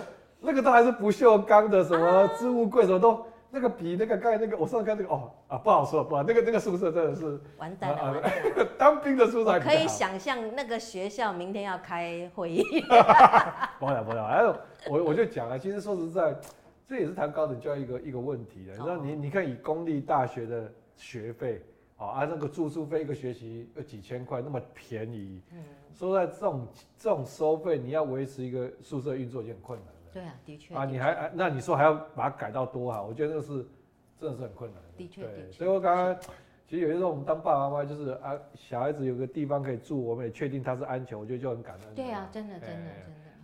[0.41, 3.25] 那个都还是不锈钢的，什么置物柜什么都。
[3.53, 8.65] 那个比那个刚才那个我上次看那个哦啊不好说不好，那个那个宿舍真的是完蛋了，完蛋了。
[8.79, 12.63] 当兵的宿舍可以想象那个学校明天要开会议。
[13.81, 14.57] 不了不了，还有
[14.89, 16.33] 我我就讲了，其实说实在，
[16.87, 18.73] 这也是谈高等教育一个一个问题的。
[18.73, 21.61] 你知道你你看以公立大学的学费，
[21.97, 25.43] 啊啊那个住宿费一个学期要几千块，那么便宜。
[25.53, 25.59] 嗯。
[25.93, 29.89] 说在这种这种收费，你要维持一个宿舍运作已经很困难。
[30.13, 33.05] 对啊，的确啊，你还那你说还要把它改到多好？
[33.05, 33.67] 我觉得这个是
[34.19, 34.89] 真的是很困难的。
[34.97, 35.53] 的确，对。
[35.53, 36.17] 所以我刚刚
[36.69, 41.95] 其实有些时候我们当爸爸妈妈就是啊，小孩子有个地方可以住，我们也确定他是安全，我觉得就很感恩。
[41.95, 42.91] 对啊，真的真的真的。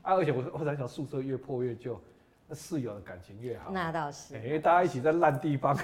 [0.02, 2.00] 啊，而且我我在想宿舍越破越旧，
[2.46, 3.70] 那室友的感情越好。
[3.72, 4.37] 那倒是。
[4.37, 5.76] 哎，大家一起在烂地方。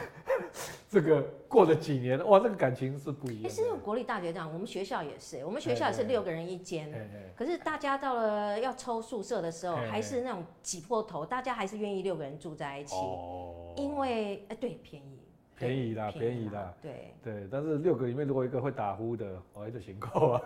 [0.93, 3.51] 这个过了几年，哇，这个感情是不一样。
[3.51, 6.93] 是因为国立大学这样，我们学校也是，我们学校也是六个人一间。
[7.35, 12.95] 可是大家到了要抽宿舍的时候，还是那种挤破头，大家还是愿意六个人住在一起。
[12.95, 13.73] 哦。
[13.75, 15.19] 因为，哎，对，便宜。
[15.57, 16.75] 便宜啦，便宜啦。
[16.83, 17.15] 对。
[17.25, 20.43] 对，但是六个里面如果一个会打呼的，哦，就行够啊。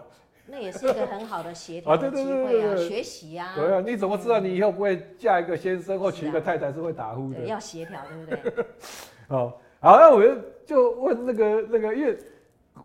[0.46, 3.52] 那也是一个很好的协调 的机会啊，学习啊。
[3.56, 7.40] 对啊，你怎么知道你以后不会嫁一个先生或娶一个太太是会打呼的？
[7.40, 8.64] 要协调，对不对？
[9.26, 9.52] 哦。
[9.80, 12.18] 好，那我就就问那个那个，因为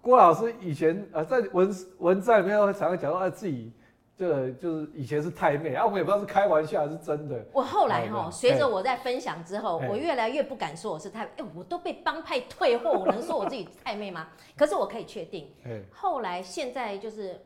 [0.01, 3.71] 郭老师以前啊，在文文章里面常常讲到他自己，
[4.15, 7.43] 这就是以前是太妹啊，我们也不知道是开玩笑还是真的。
[7.53, 14.27] 我后来哈，随着我在分享之后，我越来越不敢说我是太妹，哎，我都被帮派退货，我能说我自己太妹吗？
[14.57, 15.49] 可是我可以确定，
[15.91, 17.39] 后来现在就是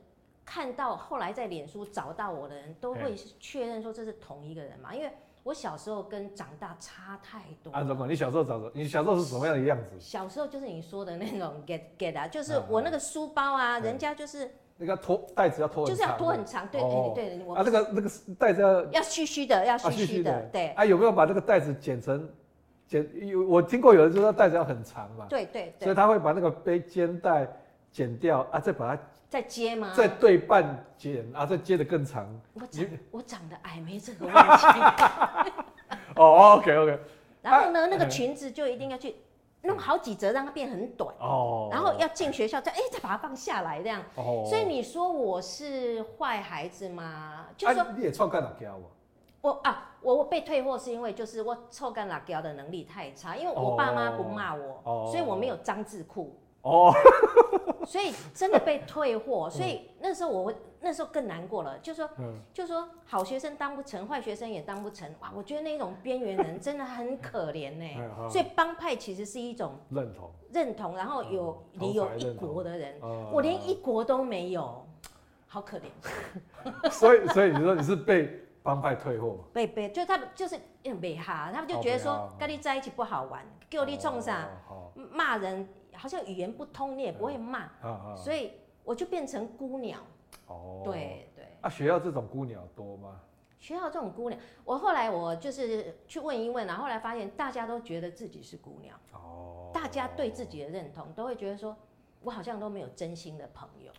[0.43, 5.11] 看到后来在脸书找到我的人都会确认说这是同一个人嘛，因为。
[5.45, 7.69] 我小时候跟长大差太多。
[7.69, 8.07] 啊，什么？
[8.07, 9.95] 你小时候长，你小时候是什么样的样子？
[9.99, 17.55] 小时候就是你说的那种 get get 啊，就是我那个书包啊，人家就是那个拖袋子要拖，就是要拖很长，对对对。
[17.55, 20.69] 啊，那个那个袋子要要虚虚的，要虚虚的，对。
[20.69, 22.27] 啊，有没有把这个袋子剪成
[22.87, 23.07] 剪？
[23.27, 25.83] 有我听过有人说袋子要很长嘛，对对对。
[25.83, 27.47] 所以他会把那个背肩带
[27.91, 29.01] 剪掉啊，再把它。
[29.35, 29.91] 再接吗？
[29.93, 32.25] 再对半剪啊，再接的更长。
[32.53, 34.39] 我长我长得矮没这个问题。
[36.15, 36.99] 哦，OK OK。
[37.41, 39.13] 然后呢，那个裙子就一定要去
[39.63, 41.13] 弄好几折，让它变很短。
[41.19, 41.67] 哦。
[41.69, 44.01] 然后要进学校再哎再把它放下来这样。
[44.15, 44.45] 哦。
[44.47, 47.47] 所以你说我是坏孩子吗？
[47.57, 48.87] 就是说你也臭干辣椒啊？
[49.41, 56.39] 我啊，我被退货是因为就是我臭干辣椒的能力太差，因为我爸妈不骂我，所以我没有脏字库。
[56.61, 56.93] 哦。
[57.87, 62.09] 所以真的被退货，所以那时候我那时候更难过了，就是说，
[62.53, 65.31] 就是说好学生当不成，坏学生也当不成，哇！
[65.35, 68.29] 我觉得那种边缘人真的很可怜呢。
[68.29, 72.99] 所以帮派其实是一种认同，认同，然后有你有一国的人，
[73.31, 74.85] 我连一国都没有，
[75.47, 76.89] 好可怜。
[76.91, 79.43] 所以，所以你说你是被帮派退货吗？
[79.53, 80.59] 被被，就他们就是
[81.01, 84.47] 被哈，他们就觉得说跟你在一起不好玩，给我你冲上
[85.11, 85.67] 骂人。
[85.97, 87.69] 好像语言不通，你也不会骂，
[88.15, 88.51] 所以
[88.83, 89.99] 我就变成孤鸟。
[90.47, 91.45] 哦，对对。
[91.61, 93.21] 啊，学校这种孤鸟多吗？
[93.57, 98.95] 学校这种姑娘，我后来我就是去问一问，然后后来发现大家都觉得自己是孤鸟。
[99.13, 99.71] 哦。
[99.73, 101.75] 大家对自己的认同都会觉得说，
[102.21, 103.91] 我好像都没有真心的朋友。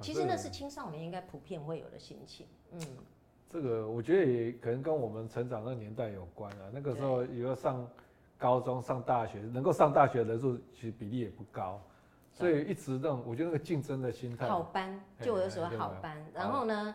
[0.00, 2.46] 其实那是青少年应该普遍会有的心情。
[2.72, 2.80] 嗯。
[3.50, 6.70] 这个我觉得也可能跟我们成长的年代有关啊。
[6.72, 7.88] 那个时候有要上。
[8.38, 11.80] 高中上大学，能够上大学的人数其实比例也不高，
[12.32, 14.46] 所以一直那种，我觉得那个竞争的心态。
[14.46, 16.94] 好班，就有时候好班，然后呢，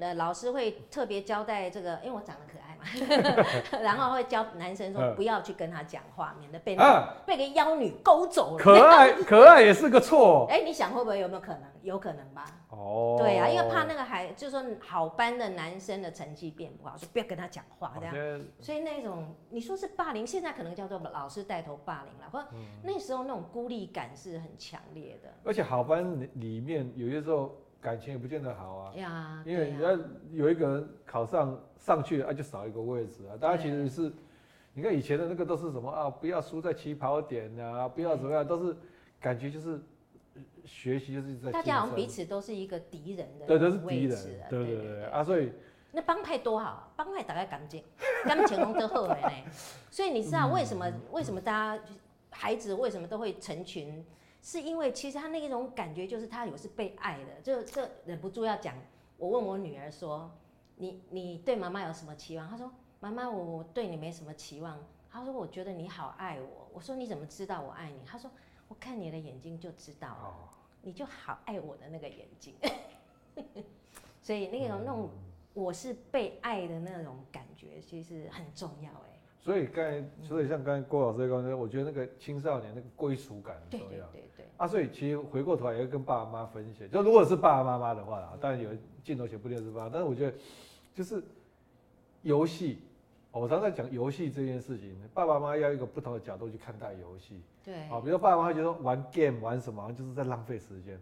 [0.00, 3.44] 呃，老师会特别交代这个，因为我长得可爱嘛，
[3.82, 6.76] 然后会教男生说不要去跟他讲话，免得被
[7.24, 8.58] 被个妖女勾走了。
[8.62, 10.46] 可爱可爱也是个错。
[10.50, 11.62] 哎，你想会不会有没有可能？
[11.82, 12.44] 有可能吧。
[12.70, 13.16] 哦。
[13.18, 18.14] 对啊，因为怕那个孩，就是说好班的男生的成绩变不好，说不要跟他讲话这样。
[18.60, 22.48] 所以那种你说是霸凌，现在可能叫做老师带头霸凌了，或者
[22.82, 25.28] 那时候那种孤立感是很强烈的。
[25.44, 27.56] 而且好班里面有些时候。
[27.86, 29.96] 感情也不见得好啊，呀，因为你要
[30.32, 33.38] 有一个人考上上去了，啊，就少一个位置啊。
[33.40, 34.12] 大家其实是，
[34.74, 36.10] 你看以前的那个都是什么啊？
[36.10, 38.76] 不要输在起跑点啊，不要怎么样，都是
[39.20, 39.80] 感觉就是
[40.64, 41.52] 学习就是在。
[41.52, 44.18] 大家好像彼此都是一个敌人的，对，都是敌人，
[44.50, 45.52] 对对对啊，所以
[45.92, 47.80] 那帮派多好，帮派大概感觉
[48.26, 49.16] 感情都好呢。
[49.92, 51.82] 所以你知道为什么为什么大家
[52.30, 54.04] 孩子为什么都会成群？
[54.46, 58.76] 是因为其实他那一种感觉就是他有是被爱的，就这忍不住要讲。
[59.16, 60.30] 我问我女儿说
[60.78, 64.78] ：“你你对妈妈有什么期望？”她说：“妈妈，我我对你没什么期望。”
[65.10, 68.30] 她说：“我觉得你好爱我。”我说：“你怎么知道我爱你？”她说
[68.68, 72.54] ：“我看你的眼睛就知道了，你就好爱我的那个眼睛。
[74.22, 75.10] ”所以那种那种
[75.54, 79.15] 我是被爱的那种感觉，其实很重要哎。
[79.46, 84.04] 所以刚才，所以像刚才郭老师刚才，我觉得那个青少年那个归属感很重要。
[84.08, 84.46] 对对对。
[84.56, 88.70] 啊，所以其实回过头来也会跟爸爸妈妈分享，就如果是爸爸妈妈的话，当然有
[89.04, 90.36] 镜头前不一定是爸，但是我觉得
[90.92, 91.22] 就是
[92.22, 92.80] 游戏，
[93.30, 97.40] 我常常讲游戏这件事情，爸爸妈妈要一个不同的角度去看待游戏。
[97.64, 97.74] 对。
[97.84, 100.98] 啊，比如说爸爸妈妈觉得玩 game 玩什么就是在浪费时间，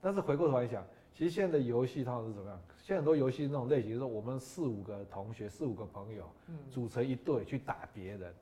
[0.00, 2.60] 但是回过头来想，其实现在的游戏它是怎么样？
[2.82, 6.24] 现在很多游戏那种类型，就是我们四五个同学、四五个朋友，
[6.70, 8.32] 组成一队去打别人。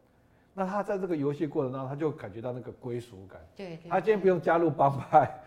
[0.55, 3.41] 那他在这个游戏过程当中，他就感觉到那个归属感。
[3.57, 3.79] 对。
[3.89, 5.43] 他今天不用加入帮派，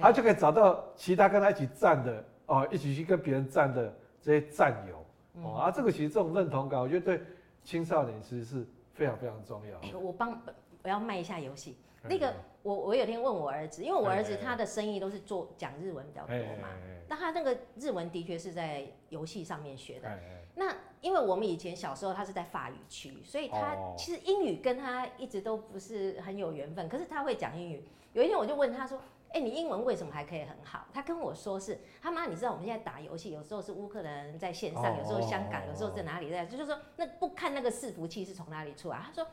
[0.00, 3.92] 他就可以找到其他跟他一起战的哦，一起去跟别人战的
[4.22, 5.04] 这些战友
[5.42, 5.54] 哦。
[5.56, 7.20] 啊，这个其实这种认同感，我觉得对
[7.64, 9.78] 青少年其实是非常非常重要。
[9.80, 10.40] 欸，我帮
[10.82, 11.76] 我要卖一下游戏。
[12.04, 16.68] 那个我我有天问我儿子，因为我儿子他的生意都是做讲日文比较多嘛，
[17.08, 20.08] 那他那个日文的确是在游戏上面学的。
[20.54, 26.88] 那因为我们以前小时候他是在法语区，所以他其实英语跟他一直都不是很有缘分。
[26.88, 27.84] 可是他会讲英语。
[28.12, 29.00] 有一天我就问他说
[29.34, 39.26] ：“哎，你英文为什么还可以很好？”他跟我说是：“他妈，你知道我们现在打游戏，有时候是乌克兰在线上，有时候香港，有时候在哪里在，就是说那不看那个伺服器是从哪里出来。”他说。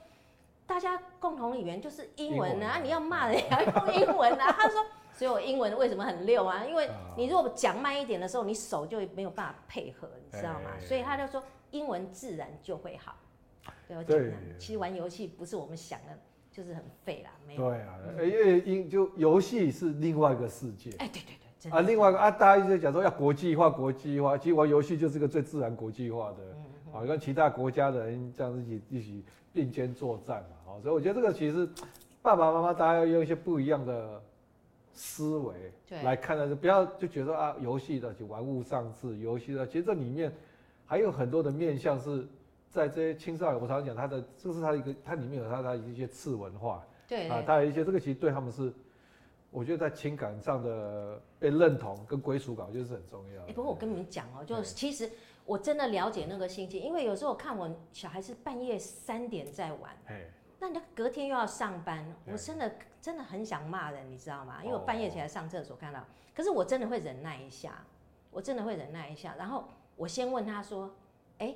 [0.68, 4.52] 大家共同语言就是英文啊，你要骂人也 要用英文啊。
[4.58, 6.66] 他说，所以我英文为什么很溜啊？
[6.66, 10.72] 因为你如果讲慢一点的时候，你手就没有办法配合，你知道吗？
[10.80, 13.16] 所以他就说，英文自然就会好。
[13.88, 14.20] 对，我讲，
[14.58, 16.18] 其实玩游戏不是我们想的，
[16.52, 17.32] 就是很废啦。
[17.48, 17.70] 没有。
[17.70, 20.90] 对啊，因为英就游戏是另外一个世界。
[20.98, 21.72] 哎，对对对。
[21.72, 26.98] 啊，另外一个啊，大家一直讲说要国际化，国际化，其实玩游戏就是个最自然国际化的。
[26.98, 30.55] 啊，跟其他国家的人这样一起一起并肩作战嘛。
[30.82, 31.68] 所以我觉得这个其实
[32.22, 34.22] 爸爸妈妈大家要用一些不一样的
[34.94, 35.54] 思维
[36.04, 40.32] 来看待，就不要就觉得啊，游戏的就玩物丧志，游戏的其实这里面
[40.86, 42.26] 还有很多的面向是
[42.70, 43.62] 在这些青少年。
[43.62, 48.74] 我常常讲他的，这是他一个，它里面有他的一些次文化，对啊，他有一些这个其实对他们是，
[49.52, 53.44] 我觉得在情感上的被认同跟归属感，我觉得是很重要。
[53.44, 55.10] 哎，不过我跟你们讲哦，就是其实
[55.46, 59.92] 我真的了解那个心情，因为有时候我看我小孩是半夜三点在玩，
[60.66, 64.64] 那你隔天又要上班，我真的真的很想骂人，你知道吗？
[64.64, 67.84] 因为我半夜起来上厕所看到，可是我真的会忍耐一下，
[68.32, 69.36] 我真的会忍耐一下。
[69.38, 70.96] 然后我先问他说
[71.38, 71.56] ：“哎，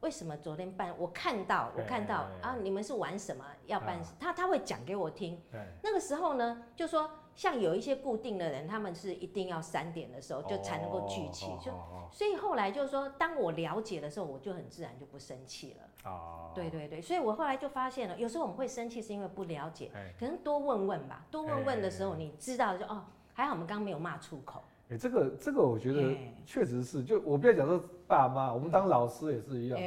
[0.00, 2.54] 为什么昨天办我看到我看到啊？
[2.60, 5.40] 你们是玩什么要办事？”他他会讲给我听。
[5.82, 7.10] 那个时候呢，就说。
[7.36, 11.72] 像有一些固定的人，他们是一定要三点的时候就才能够聚齐，就
[12.12, 16.10] 所以后来就是说，当我了解的时候，我就很自然就不生气了。
[16.10, 24.62] 哦，对对对，所以我后来就发现了，有时候我们会生气是因为不了解，可能多问问吧，多问问的时候，你知道就哦，还好我们刚刚没有骂出口。
[24.90, 26.14] 哎，这个这个我觉得
[26.46, 29.80] 确实是，就我不要讲说爸妈，我们当老师也是一样，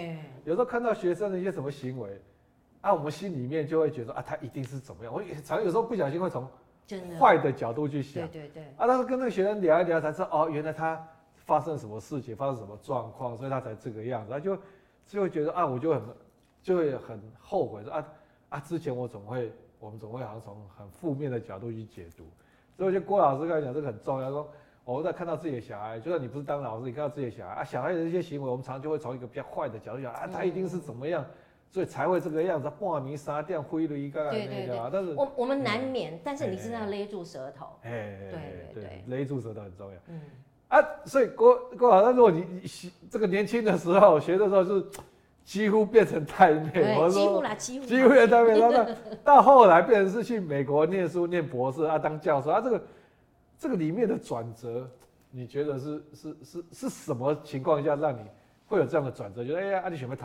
[0.44, 2.20] 有时候看到学生的一些什么行为，
[2.82, 6.46] 啊，我们心里面就会觉得啊，他一定是怎么样，我常有时候不小心会从。
[7.20, 14.58] 坏的角度去想，对对对，啊，但是跟那个学生聊一聊，才知道哦，原来他发生什么事情，发生什么状况，所以他才这个样子，他就
[15.06, 16.02] 就会觉得啊，我就很
[16.62, 18.06] 就会很后悔说啊
[18.50, 22.24] 啊，之前我总会我们总会好像从很负面的角度去解读，
[22.76, 24.50] 所以我觉得郭老师刚才讲这个很重要，说
[24.86, 31.26] 我们在看到自己的小孩，就算你不是当老师，你看到自己的小孩啊，小孩的一些行为，我们常常就会从一个比较坏的角度想啊，他一定是怎么样。
[31.70, 34.80] 所以才会这个样子，半暝三点灰了一个，对对对。
[34.92, 37.68] 但是我我们难免，但是你是要勒住舌头。
[37.84, 39.98] 哎，对对对，勒住舌头很重要。
[40.08, 40.22] 嗯。
[40.70, 44.86] 啊，所以郭郭老师，如果你你这个年轻的时候学的时候是
[45.46, 48.92] 几乎变成太妹，我说几乎啦，几乎几乎变太妹，然后
[49.24, 52.82] 到后来变成是去美国念书念博士啊，当教授啊，这个
[53.58, 54.90] 这个里面的转折，
[55.32, 58.20] 你觉得是是是是什么情况下让你
[58.68, 59.46] 会有这样的转折？
[59.46, 60.16] 觉得哎呀，啊你想要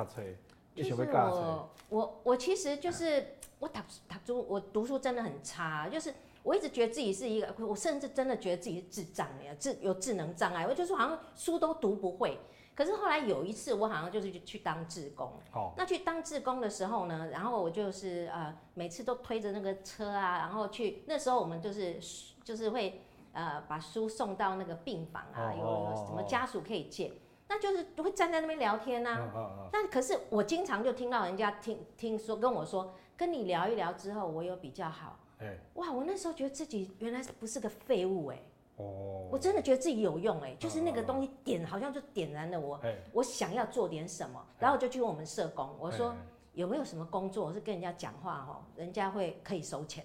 [0.75, 5.89] 就是我，我我其实就是我读读书，我读书真的很差。
[5.89, 10.67] 就是我一直觉得自己是一个，我甚至真的觉得自己是智障呀，智有智能障碍。
[10.67, 12.39] 我就是好像书都读不会。
[12.75, 15.31] 可是后来有一次，我好像就是去当志工。
[15.53, 15.73] 哦。
[15.77, 21.05] 那去当志工的时候呢，然后我就是呃，每次都推着那个车啊，然后去。
[21.07, 22.01] 那时候我们就是
[22.43, 23.03] 就是会
[23.35, 27.13] 呃把书送到那个病房啊，有有什么家属可以借。
[27.53, 38.39] 那就是会站在那边聊天呐、啊，但可是我经常就听到人家听听说跟我说，跟你聊一聊之后，我有比较好，哎，哇，我那时候觉得自己原来不是个废物哎。
[38.77, 46.15] 哦，我真的觉得自己有用哎，就是那个东西点，好像就点燃了我，哎，我想要做点什么，然后就去问我们社工，我说
[46.55, 50.03] 有没有什么工作是跟人家讲话哈，人家会可以收钱。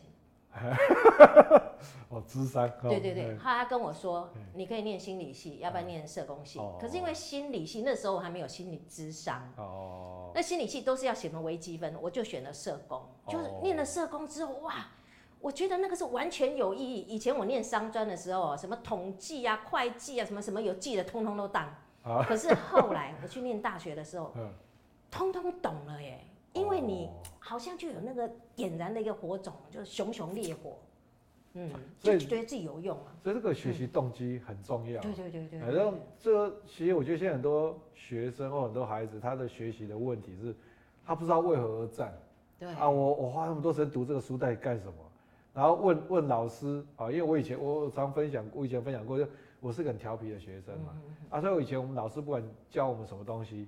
[2.10, 2.70] 哦，智商。
[2.82, 6.60] 对对对，他跟我说，你可以念心理系，要不要念社工系？
[6.80, 9.42] 可是因为心理系那时候我还没有心理智商。
[9.58, 10.32] 哦。
[10.34, 13.02] 那心理系都是要写什么微积分，我就选了社工。
[13.28, 14.88] 就是念了社工之后，哇，
[15.40, 17.02] 我觉得那个是完全有意义。
[17.02, 21.74] 以前我念商专的时候，什么统计啊、会计啊，什么什么有记的，通通都当。
[22.26, 24.32] 可是后来我去念大学的时候，
[25.12, 26.20] 通通懂了耶。
[26.58, 30.78] 因为你好像就有那个点燃的一个火种，就是熊熊烈火，
[31.54, 33.16] 嗯，所以就觉得自己有用啊。
[33.24, 35.02] 所以这个学习动机很重要。
[35.02, 35.60] 对对对对。
[35.60, 40.56] 反正这个其实我觉得现在很多学生或很多孩子，他的学习的问题是，
[41.06, 42.14] 他不知道为何而战。
[42.60, 42.68] 对。
[42.70, 44.94] 啊，我我花那么多时间读这个书，到底干什么？
[45.54, 49.28] 然后问问老师啊，因为我以前我常分享，我以前分享过，就
[49.60, 51.02] 我是个很调皮的学生嘛。
[51.30, 53.68] 啊，所以我以前我们老师不管教我们什么东西。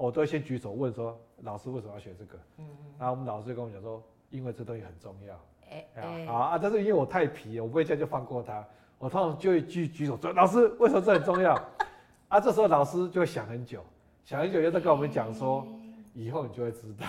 [0.00, 2.38] 我都会先举手问说，老师为什么要学这个？
[2.56, 2.94] 嗯嗯。
[2.98, 5.34] 然后我们老师就跟我讲说，因为这东西很重要。
[5.68, 6.26] 哎哎。
[6.26, 8.66] 好啊，但是因为我太皮了，我不会这样就放过他。
[8.98, 11.54] 我通常就会举举手说，老师为什么这很重要？
[12.28, 13.84] 啊，这时候老师就会想很久，
[14.24, 15.66] 想很久又在跟我们讲说，
[16.14, 17.06] 以后你就会知道。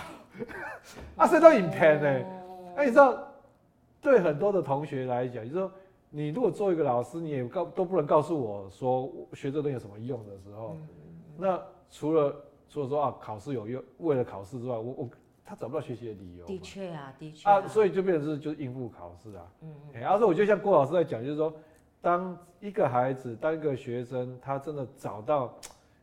[1.16, 2.08] 啊，这都影片呢。
[2.76, 3.26] 哎，你知道，
[4.02, 5.72] 对很多的同学来讲，就是说，
[6.10, 10.76] 你如果做一个老师，你也告都不能告诉我说学这东西有什么用的时候，
[11.38, 11.58] 那
[11.90, 12.34] 除了
[12.72, 15.10] 所以说啊，考试有用，为了考试之外，我我
[15.44, 16.46] 他找不到学习的理由。
[16.46, 19.46] 的确啊，的确啊，啊，所以就变成是就是应付考试啊。
[19.60, 20.00] 嗯嗯。
[20.00, 21.52] 然后说，我就像郭老师在讲，就是说，
[22.00, 25.54] 当一个孩子，当一个学生，他真的找到，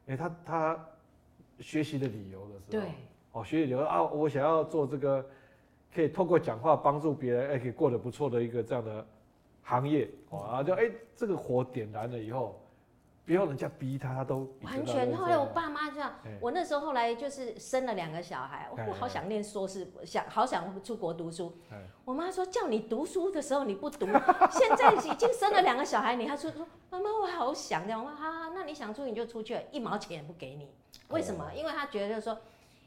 [0.05, 0.85] 哎，他他
[1.59, 2.81] 学习的理由的时候，对，
[3.31, 5.25] 哦，学习理由啊，我想要做这个，
[5.91, 9.03] 可以透过讲话帮助别人，哎，可以过得不错的一个这样的
[9.63, 12.61] 行业，哦，然后就哎，这个火点燃了以后。
[13.29, 15.15] 不要人家逼他，他都完全。
[15.15, 16.11] 后来我爸妈这样，
[16.41, 21.55] 我那时候后来就是生了两个小孩，我好想念硕士，想好想出国读书。
[22.05, 24.07] 我妈说叫你读书的时候你不读，
[24.49, 28.03] 现在已经生了两个小孩，你还说说妈妈我好想这样。
[28.03, 30.73] 我说好好，那你想出你就出去，一毛钱也不给你。
[31.09, 31.53] 为什么？
[31.53, 32.35] 因为他觉得说，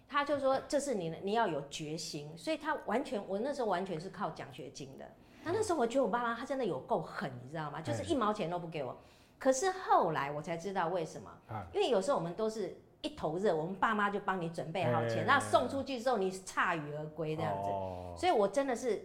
[0.08, 5.04] 他就说这是你的，你要有决心，所以他完全我那时候完全是靠奖学金的。
[5.44, 7.80] 那那时候我觉得我爸妈他真的有够狠，你知道吗？
[7.80, 8.96] 就是一毛钱都不给我。
[9.42, 11.28] 可是后来我才知道为什么，
[11.72, 19.04] 因为有时候我们都是一头热，我们爸妈就帮你准备好钱，那送出去之后你铩羽而归这样子，所以我真的是，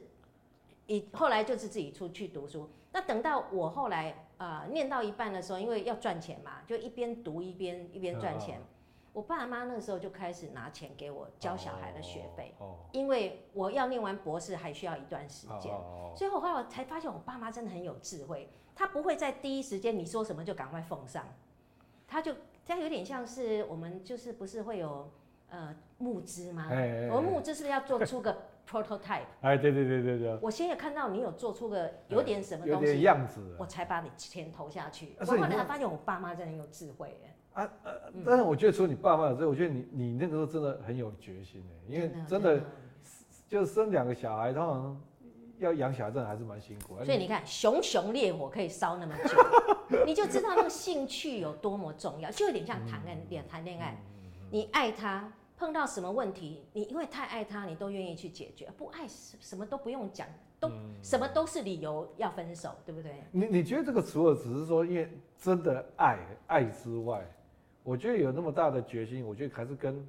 [0.85, 2.69] 以后来就是自己出去读书。
[2.91, 8.61] 那等到我后来呃念到一半的时候，因为要赚钱嘛，就一边读一边一边赚钱。
[9.17, 12.53] 我爸妈那个时候就开始拿钱给我交小孩的学费，
[12.91, 15.73] 因为我要念完博士还需要一段时间，
[16.15, 18.47] 所以我后来我才发现我爸妈真的很有智慧。
[18.75, 21.25] 他不会在第一时间你说什么就赶快奉上，
[22.07, 22.31] 他就
[22.63, 25.11] 他有点像是我们就是不是会有
[25.49, 26.67] 呃募资吗？
[27.11, 28.37] 我们募资是不是要做出个
[28.69, 29.25] prototype？
[29.41, 30.37] 哎，对对对对对。
[30.43, 35.15] 我现在看到你有做出个有点什么东西，有点样子，我才把你钱投下去。
[35.19, 37.33] 我后来才发现我爸妈真的很有智慧哎。
[37.61, 37.91] 啊呃，
[38.25, 42.61] 但是我觉得除了你爸妈之外，我觉得你你那个时候真的很有决心哎，因为真的。
[43.49, 45.01] 就生两个小孩，通常。
[45.59, 49.35] 要养小孩真的还是蛮辛苦，所以你看，熊熊烈火可以烧那么久，
[50.05, 53.97] 你就知道那个兴趣有多么重要，就有点像谈恋恋谈恋爱，
[54.51, 60.27] 你爱他，碰到什么问题，你因为太爱他，你都愿意去解决，不爱什么都不用讲，
[60.59, 60.69] 都
[61.01, 63.23] 什么都是理由要分手，对不对？
[63.31, 67.25] 你你觉得这个除了只是说因为真的爱爱之外，
[67.87, 70.05] 我觉得有那么大的决心，我觉得还是跟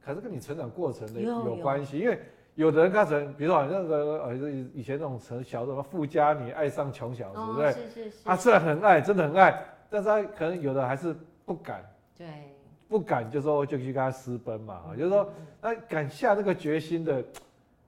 [0.00, 2.18] 还是跟你成长过程的有关系，因为。
[2.56, 4.34] 有的人看成，比如说好像那个呃
[4.72, 7.72] 以前那种成小什么富家女爱上穷小子，对不对？
[7.72, 8.24] 是是是。
[8.24, 11.84] 他虽然很爱，真的很爱，但是他可能有的还是不敢。
[12.16, 12.26] 对。
[12.88, 15.30] 不敢就说就去跟他私奔嘛，就是说
[15.60, 17.22] 那敢下这个决心的，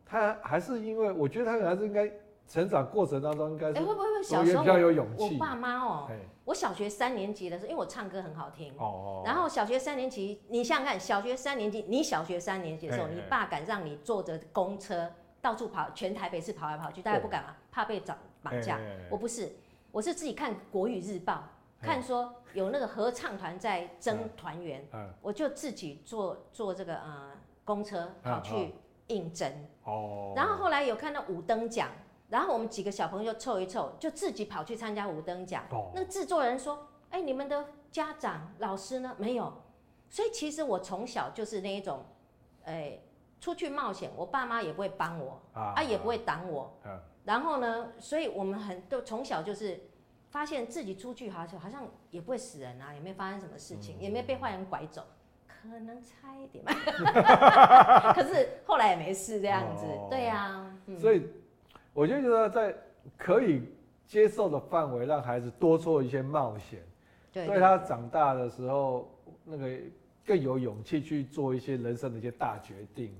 [0.04, 2.08] 他还是因为我觉得他还是应该。
[2.46, 5.34] 成长过程当中应该是，哎，会不会小时候比较有勇气？
[5.34, 6.08] 我爸妈哦，
[6.48, 17.54] 我小学三年级的时候，因为我唱歌很好听，哦，然后小学三年级，你想想看，小学三年级，你小学三年级的时候，你爸敢让你坐着公车到处跑，全台北市跑来跑去，大家不敢吗？
[17.70, 18.80] 怕被绑绑架？
[19.10, 19.52] 我不是，
[19.92, 21.44] 我是自己看国语日报，
[21.82, 24.82] 看说有那个合唱团在征团员，
[25.20, 27.32] 我就自己坐坐这个呃
[27.62, 28.72] 公车跑去
[29.08, 29.52] 应征，
[29.84, 31.90] 哦，然后后来有看到五等奖。
[32.28, 35.64] 然后我们几个小朋友凑一凑，就自己跑去参加五等奖。
[35.70, 35.86] Oh.
[35.94, 39.14] 那个制作人说：“哎，你们的家长、老师呢？
[39.18, 39.52] 没有。”
[40.10, 42.04] 所以其实我从小就是那一种，
[42.64, 42.98] 哎，
[43.40, 46.78] 出去冒险，我爸妈也不会帮我，啊，啊也不会挡我。
[46.84, 49.78] 啊然后呢，所以我们很都从小就是
[50.30, 55.02] 发现自己出去好像好像也不会死人啊，也没发生什么事情，嗯、也没被坏人拐走，
[55.46, 56.72] 可能差一点嘛。
[58.14, 60.74] 可是后来也没事这样子，哦、对呀、啊。
[60.86, 61.30] 嗯、所以
[61.98, 62.72] 我就觉得在
[63.16, 63.60] 可以
[64.06, 66.80] 接受的范围，让孩子多做一些冒险，
[67.32, 69.12] 对，对他长大的时候
[69.44, 69.68] 那个
[70.24, 73.12] 更有勇气去做一些人生的一些大决定。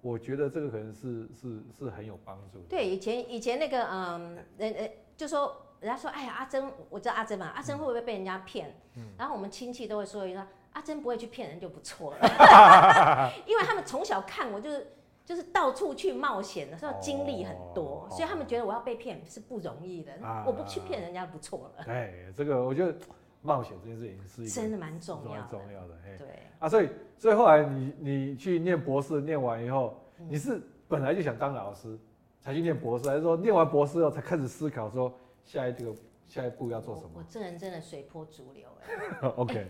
[0.00, 2.64] 我觉得这个可能是是是很有帮助的。
[2.68, 8.72] 对，以前以前那个嗯，人呃，就说人家说，哎呀，阿珍，我知道阿珍嘛，阿珍会不会被人家骗？
[8.94, 9.08] 嗯。
[9.18, 10.38] 然后我们亲戚都会说一句，
[10.72, 12.20] 阿珍不会去骗人就不错了。
[13.44, 14.86] 因为他们从小看我就是
[15.24, 20.12] 就是到处去冒险的时候经历很多，所以他们觉得我要被骗是不容易的。
[20.46, 21.84] 我不去骗人家不错了。
[21.86, 22.94] 哎，这个我觉得。
[23.42, 25.94] 冒险这件事情是真的蛮重要的，重要的。
[26.18, 29.96] 对啊，所以所以后来你你去念博士，念完以后，
[30.28, 31.98] 你是本来就想当老师，
[32.42, 35.10] 才去念博士，还是说念完博士后才开始思考说
[35.42, 35.90] 下一个
[36.28, 37.12] 下一步要做什么？
[37.14, 39.28] 我这人真的随波逐流哎。
[39.36, 39.66] OK，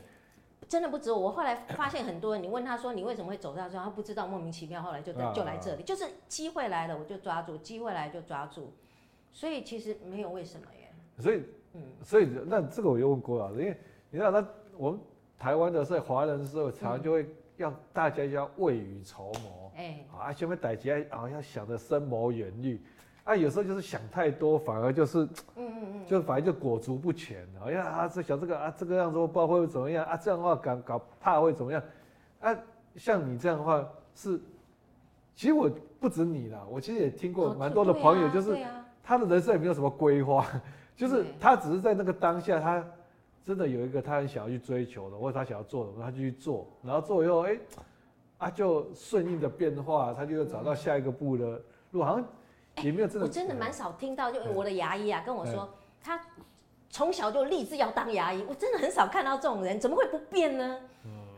[0.69, 8.73] 真的不止我，我后来发现很多人，你问他说你为什么会走到这，他不知道，莫名其妙，后来就就来这里，就是机会来了我就抓住，机会来就抓住，
[9.33, 10.93] 所以其实没有为什么耶。
[11.19, 11.43] 所以。
[11.73, 13.77] 嗯，所以那这个我又问郭老师，因为
[14.11, 14.99] 你知道，他我们
[15.39, 17.25] 台湾的社会，华人社会，常常就会
[17.59, 22.83] 要大家要未雨绸缪，哎、嗯，啊，前面大家啊要想的深谋远虑，
[23.31, 25.23] 啊，有时候就是想太多，反而就是，
[25.55, 31.81] 嗯嗯嗯，就反而就裹足不前，哎呀啊，这想这个啊，这个样子我不知道会怎么样啊，这样的话搞搞怕会怎么样，
[32.41, 32.57] 啊，
[32.97, 34.41] 像你这样的话是，
[35.37, 35.71] 其实我
[36.01, 38.59] 不止你啦，我其实也听过蛮多的朋友，就是
[39.01, 40.45] 他的人生也没有什么规划。
[40.97, 42.85] 就是他只是在那个当下，他
[43.45, 47.57] 真的有一个他很想要去追求的，或者他想要做的，他就去做，然后做以后，哎，
[48.39, 51.63] 啊就顺应的变化，他就又找到下一个步的
[51.93, 52.27] 路，好像
[52.87, 53.27] 也没有真的。
[53.27, 55.69] 我真的蛮少听到，就我的牙医啊跟我说，
[56.03, 56.21] 他
[56.89, 60.81] 从小就立志要当牙医，我真的很少看到这种人，怎么会不变呢？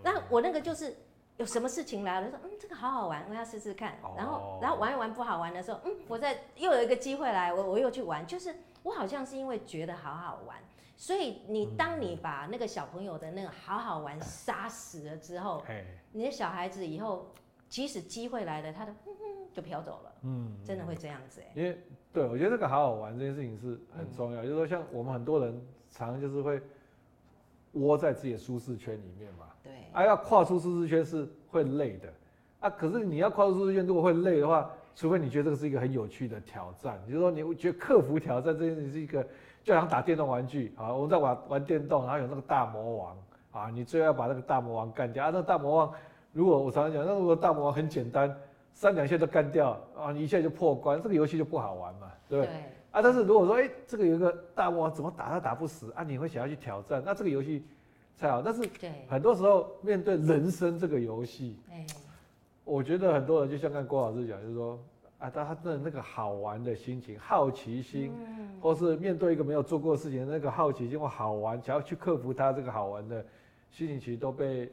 [0.03, 0.97] 那我那个就是
[1.37, 8.55] 有什么事情来了，说嗯这个好好玩，我要试试看，然后然后玩一玩不好玩的时候，嗯我再又有一个机会来，我我又去玩，就是。
[8.85, 10.57] 我好像是因为觉得好好玩，
[10.97, 15.63] 所以你当你把那个小朋友的那个好好玩杀死了之后，
[16.11, 17.31] 你的小孩子以后
[17.69, 21.53] 即使机会来了，他的哼哼就飘走了，嗯，真的会这样子哎。
[21.55, 21.79] 因为
[22.13, 26.61] 对我觉得这个好好玩这件事情是很重要，就是说像我们很多人常常就是会
[27.73, 32.13] 窝在自己的舒适圈里面嘛，对，啊要跨出舒适圈是会累的，
[32.61, 34.71] 啊可是你要跨出舒适圈如果会累的话。
[34.95, 39.27] 除非你觉得这个是一个很有趣的挑战，就是说你觉得克服挑战这件事是一个，
[39.65, 43.17] 就像打电动玩具啊，我们在玩玩电动，然后有那个大魔王
[43.53, 45.31] 啊，你最后要把那个大魔王干掉啊。
[45.33, 45.95] 那个大魔王，
[46.35, 48.37] 如果我常常讲，那如果大魔王很简单，
[48.73, 52.53] 三两下就干掉啊，你一下就破关，这个游戏就不好玩嘛，对不对？
[52.53, 57.65] 对啊，但是如果说哎，这个有一个大魔王怎么打他打不死啊，你会想要去挑战，那这个游戏
[58.17, 58.43] 才好。
[58.43, 58.69] 但是
[59.09, 61.57] 很多时候面对人生这个游戏。
[62.65, 64.79] 我觉得很多人就像刚郭老师讲，就是说
[65.19, 68.13] 啊，他的那个好玩的心情、好奇心，
[68.61, 73.25] 或是面对一个没有做过的事情的那个好奇心或好玩，想要去克服他这个好玩的
[73.71, 74.71] 心情，其实都被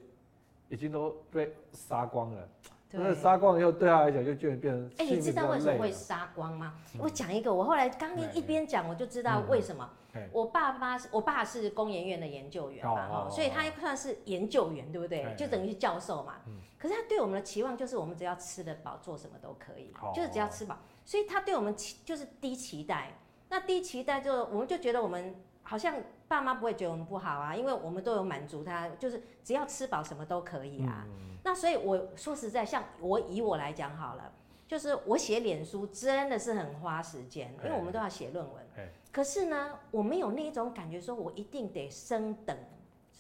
[0.69, 2.47] 已经都被杀光了。
[2.91, 4.91] 那杀光以后，对他来讲就就变成。
[4.97, 6.73] 哎，你知道为什么会杀光吗？
[6.97, 9.89] 我讲一个，我后来刚一边讲，我就知道为什么。
[10.31, 15.33] 我爸爸，我爸是工研院的研究员嘛，所以他算是研究员，对不对？
[15.37, 16.37] 就等于是教授嘛。
[16.79, 20.77] 可是他对我们的期望就是，我们只要吃得饱，做什么都可以，就是只要吃饱。
[21.05, 23.13] 所以他对我们期就是低期待。
[23.49, 25.95] 那低期待就我们就觉得我们好像
[26.29, 31.05] 爸妈不会觉得我们不好啊，因为我们都有满足他，就是只要吃饱什么都可以啊。
[31.43, 34.31] 那所以我说实在，像我以我来讲好了，
[34.67, 38.63] 就是我写脸书真的是很花时间，因为我们都要写论文。
[39.11, 42.55] 可是呢，我没有那一种感觉，说我一定得升等，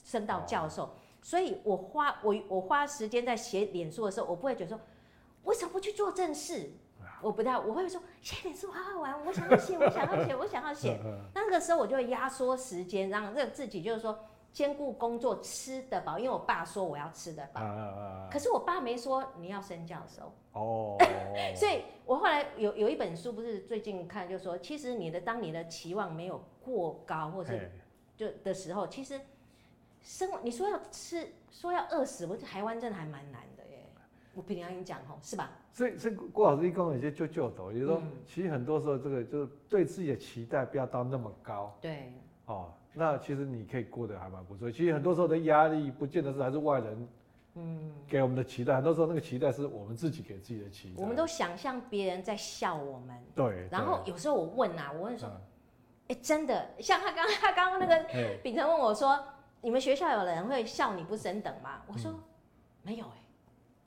[0.05, 0.93] 升到教授。
[1.21, 4.79] 所以我花我我花时间在写脸书的时候，我不会觉得说，
[5.45, 6.69] 为什么不去做正事？
[7.21, 10.99] 我不太，我会说写点书好好玩，我想要写，我想要写，我想要写。
[11.35, 14.17] 那个时候我就会压缩时间，让让自己就是说。
[14.51, 20.97] 兼顾工作，吃得饱，因为我爸说我要吃得饱，啊、可是我爸没说你要升教授哦，
[21.55, 27.71] 所以我后来有有一本书，不是最近看，就是说其实你的当你的期望没有过高，或是
[28.17, 29.21] 就的时候，其实
[30.01, 33.85] 生你说要吃，说要饿死，我觉得台湾真的还蛮难的耶。
[34.33, 35.51] 我平常跟你讲吼，是吧？
[35.71, 42.13] 所以，所以郭老师一讲有些就就走，就是说，其实很多时候这个就是对自己的期待不要到那么高，对，
[42.45, 42.71] 哦。
[42.91, 44.69] 那其实你可以过得还蛮不错。
[44.69, 47.07] 其实很多时候的压力，不见得是还是外人
[47.53, 50.95] 嗯，给我们的期待，很多时候那个期待是我们自己给自己的期待。
[51.01, 53.15] 我们都想象别人在笑我们。
[53.35, 53.67] 对。
[53.71, 55.29] 然后有时候我问啊，我问说，
[56.07, 58.03] 哎、嗯，真的，像他刚他刚刚那个
[58.41, 59.23] 秉承问我说，嗯、
[59.61, 61.83] 你们学校有人会笑你不升等吗？
[61.87, 62.19] 我说、嗯、
[62.81, 63.28] 没有哎、欸。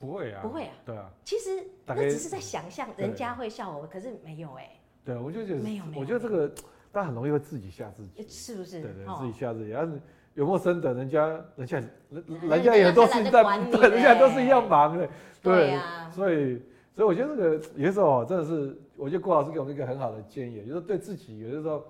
[0.05, 0.41] 不会啊。
[0.41, 0.73] 不会啊。
[0.85, 1.09] 对啊。
[1.23, 1.49] 其实
[1.85, 4.79] 那只是在想象人家会笑我，可是没有哎、欸。
[5.05, 5.83] 对，我就觉得没有。
[5.95, 6.47] 我觉得这个
[6.91, 8.27] 大家很容易会自己吓自己。
[8.27, 8.81] 是不是？
[8.81, 10.01] 对对，自己吓自己，要是。
[10.35, 10.97] 有没有升等？
[10.97, 11.77] 人家，人家，
[12.09, 15.07] 人，人家也很多事在， 对，人家都是一样忙的，
[15.43, 15.79] 对，
[16.11, 16.59] 所以，
[16.95, 21.85] 所以我觉得这个有的时候真的是，我觉得郭老师给我们一个很好的建议，就是对自己有的时候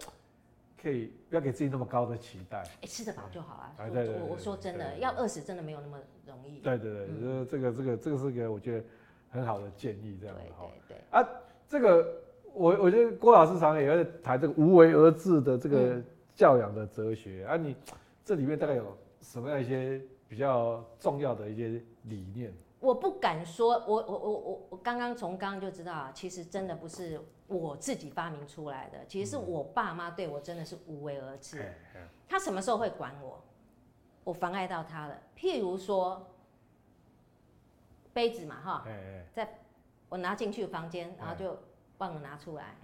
[0.84, 3.90] 可以不要给自己那么高的期待，哎、欸，吃得饱就好了。
[3.90, 6.60] 对对对，我说真的，要饿死真的没有那么容易。
[6.60, 8.86] 对对对，嗯、这个这个这个是个我觉得
[9.30, 10.98] 很好的建议，这样对对对。
[11.10, 11.28] 啊，
[11.68, 12.22] 这个
[12.54, 16.02] 我我觉得郭老师常常也会谈这个无为而治的这个
[16.36, 17.76] 教养的哲学、嗯、啊，你。
[18.26, 22.54] 这里面大概有什么样一些比较重要的一些理念？
[22.84, 27.18] 我不敢说，我我我我我刚刚从刚刚就知道啊，其实真的不是
[27.48, 31.74] 我自己发明出来的，其实是我爸妈对我真的是无为而治。
[32.28, 33.42] 他什么时候会管我？
[34.26, 35.18] 我妨碍到他了。
[35.34, 36.28] 譬如说
[38.12, 38.86] 杯子嘛，哈，
[39.32, 39.60] 在
[40.10, 41.58] 我拿进去房间，然后就
[42.00, 42.76] 忘了拿出来，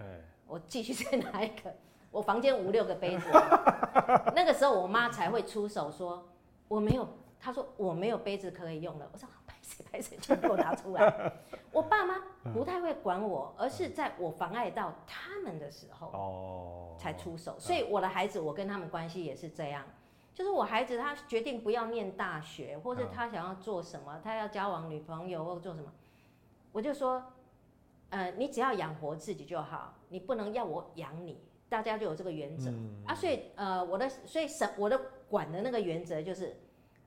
[0.46, 1.74] 我继续再拿一个。
[2.10, 3.28] 我房间五六个杯子，
[4.34, 6.26] 那个时候我妈才会出手说
[6.68, 7.06] 我没有，
[7.38, 9.08] 她说我没有杯子可以用了。
[9.12, 9.36] 我说拍
[9.70, 11.32] 谁拍谁，全给我拿出来。
[11.72, 12.16] 我爸妈
[12.52, 17.56] 不太会管我，而是在我妨碍到他们的时候，才出手。
[17.58, 19.84] 所以我的孩子，我跟他们关系也是这样，
[20.34, 25.92] 就是我孩子他决定不要念大学，或者他想要做什么，他要交往女朋友或做什么，
[26.72, 27.22] 我就说，
[28.10, 31.40] 呃，你只要养活自己就好，你不能要我养你。
[31.68, 36.60] 大家就有这个原则、嗯、啊，所以呃，我的所以什我的管的那个原则就是，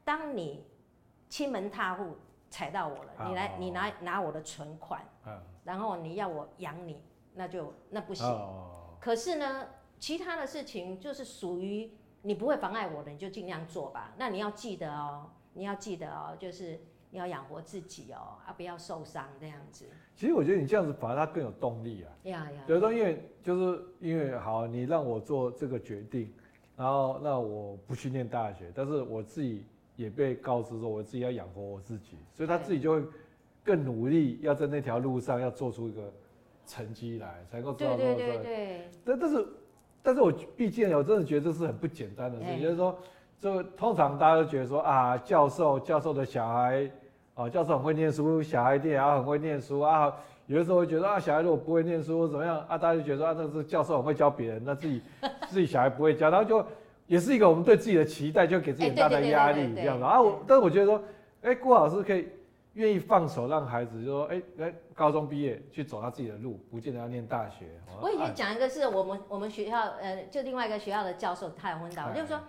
[0.06, 0.66] 当你
[1.28, 2.16] 亲门踏户
[2.54, 7.02] 踩到我了，啊、你来、哦、你拿拿我的存款，啊、然后你要我养你，
[7.34, 8.28] 那就那不行。
[8.28, 9.66] 哦、可是呢，
[9.98, 11.90] 其他的事情就是属于
[12.22, 14.14] 你不会妨碍我的，你就尽量做吧。
[14.18, 16.80] 那你要记得哦，你要记得哦，就是。
[17.14, 19.88] 你要养活自己哦，啊，不要受伤这样子。
[20.16, 22.10] 其实我觉得你这样子反而他更有动力啊。
[22.24, 22.64] 呀呀。
[22.66, 26.34] 比如说，因为就是因为好，你让我做这个决定，
[26.76, 29.64] 然后那我不去念大学，但是我自己
[29.96, 33.04] 也被告知说我自己要养活我自己，所以他自己就会
[33.64, 36.02] 更努力，要在那条路上要做出一个
[36.66, 37.96] 成绩来，才能够做到。
[37.98, 38.90] 对对对对。
[39.06, 39.48] 但但是，
[40.02, 42.98] 但是我毕竟我真的觉得这是很不简单的事情，就是说，
[43.40, 46.90] 就通常大家都觉得说啊，教授教授的小孩。
[47.36, 50.14] 啊，教授很会念书，小孩一定也要很会念书啊。
[50.46, 55.02] 有的时候会觉得啊，小孩如果不会念书或怎么样啊，大家就觉得说啊，那是教授很会教别人，那自己
[55.50, 56.64] 自己小孩不会教，然后就
[57.08, 60.22] 也是一个我们对自己的期待，就给自己很大的压力这样子啊。
[60.22, 60.98] 我但是我觉得说，
[61.42, 62.30] 哎、欸，郭老师可以
[62.74, 67.66] 愿意放手让孩子就说，哎、欸，来高中毕业去走他自己的路，不见得要念大学。
[68.02, 72.40] 我以前讲一个是我们我们学校呃，就另外一个学校的教授，他有问到，就是说。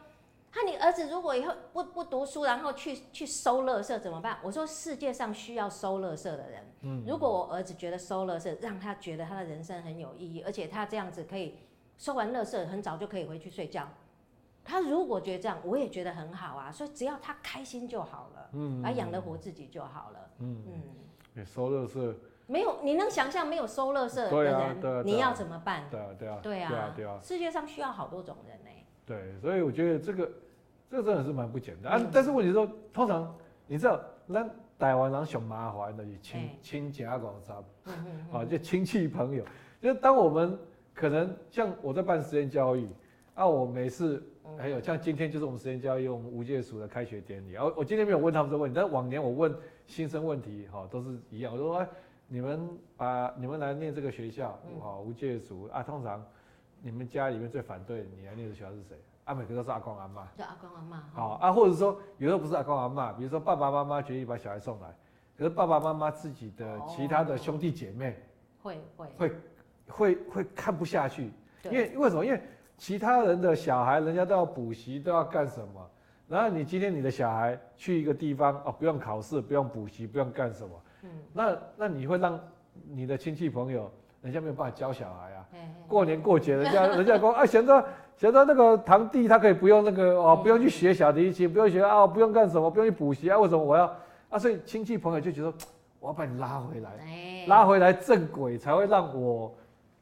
[0.57, 4.39] 他你儿子如果以后不不读书，然后去去收垃圾怎么办？
[4.41, 6.63] 我说世界上需要收垃圾的人。
[6.83, 11.57] 嗯，如果我儿子觉得收垃圾让他觉得他的人生很有意义，而且他这样子可以
[11.99, 13.89] 收完垃圾很早就可以回去睡觉。
[14.65, 16.73] 他如果觉得这样，我也觉得很好啊。
[16.73, 20.19] 所以只要他开心就好了，嗯，来养得活自己就好了。
[20.39, 20.83] 嗯嗯，
[21.35, 22.15] 你收乐色
[22.47, 25.85] 没有，你能想象没有收垃圾的人，你要怎么办？
[25.91, 28.71] 对啊对啊对啊对啊，世界上需要好多种人呢。
[29.07, 30.31] 对，所以我觉得这个。
[30.91, 32.11] 这个真的是蛮不简单啊！
[32.13, 33.35] 但是问题是说，通常
[33.67, 34.49] 你知道，那
[34.79, 37.55] 台湾人想麻烦的，亲亲家广差，
[38.31, 39.45] 啊，就亲戚朋友，
[39.81, 40.57] 就是当我们
[40.93, 42.89] 可能像我在办实验教育
[43.35, 44.23] 啊，我每次
[44.59, 47.57] 还有像今天就是我们实验教育，我们无界塾的开学典礼。
[47.57, 49.55] 啊，我今天没有问他们这个问题，但往年我问
[49.87, 51.89] 新生问题哈，都是一样，我说哎，
[52.29, 56.25] 你们把你们来念这个学校，好，无界塾啊，通常
[56.83, 58.97] 你们家里面最反对你来念的学校是谁？
[59.25, 61.03] 阿、啊、每个都是阿公阿妈，叫阿公阿妈。
[61.13, 64.95] 好啊，或者说有时候不是阿公阿妈，比如说爸爸妈妈决定把小孩送来，
[65.39, 68.19] 可是爸爸妈妈自己的其他的兄弟姐妹
[68.63, 69.07] 会会。
[69.17, 69.33] 会
[69.87, 71.31] 会会看不下去，
[71.65, 72.25] 因为为什么？
[72.25, 72.41] 因为
[72.77, 75.91] 其他人的小孩人家都要补习，都要干什么？
[76.29, 80.71] 然后你今天你的小孩去一个地方哦，不用考试，不用补习，不用干什么？
[81.03, 82.39] 嗯，那那你会让
[82.89, 83.91] 你的亲戚朋友，
[84.23, 85.47] 人家没有办法教小孩啊。
[85.53, 87.85] 嘿嘿过年过节，人家 人家说啊，想着。
[88.17, 93.37] 觉得那个堂弟他可以不用那个哦，不用去学小提琴，不用学啊，不用干什么，不用去补习啊？
[93.37, 93.93] 为什么我要
[94.31, 94.39] 啊？
[94.39, 95.53] 所以亲戚朋友就觉得
[95.99, 96.93] 我要把你拉回来，
[97.49, 99.53] 拉回来正轨，才会让我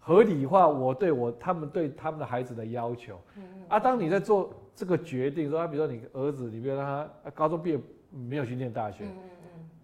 [0.05, 3.18] 合理化我对我他们对他们的孩子的要求。
[3.68, 6.84] 啊，当你在做这个决定说啊，比如说你儿子，你比如让
[7.24, 7.80] 他高中毕业
[8.11, 9.07] 没有去念大学，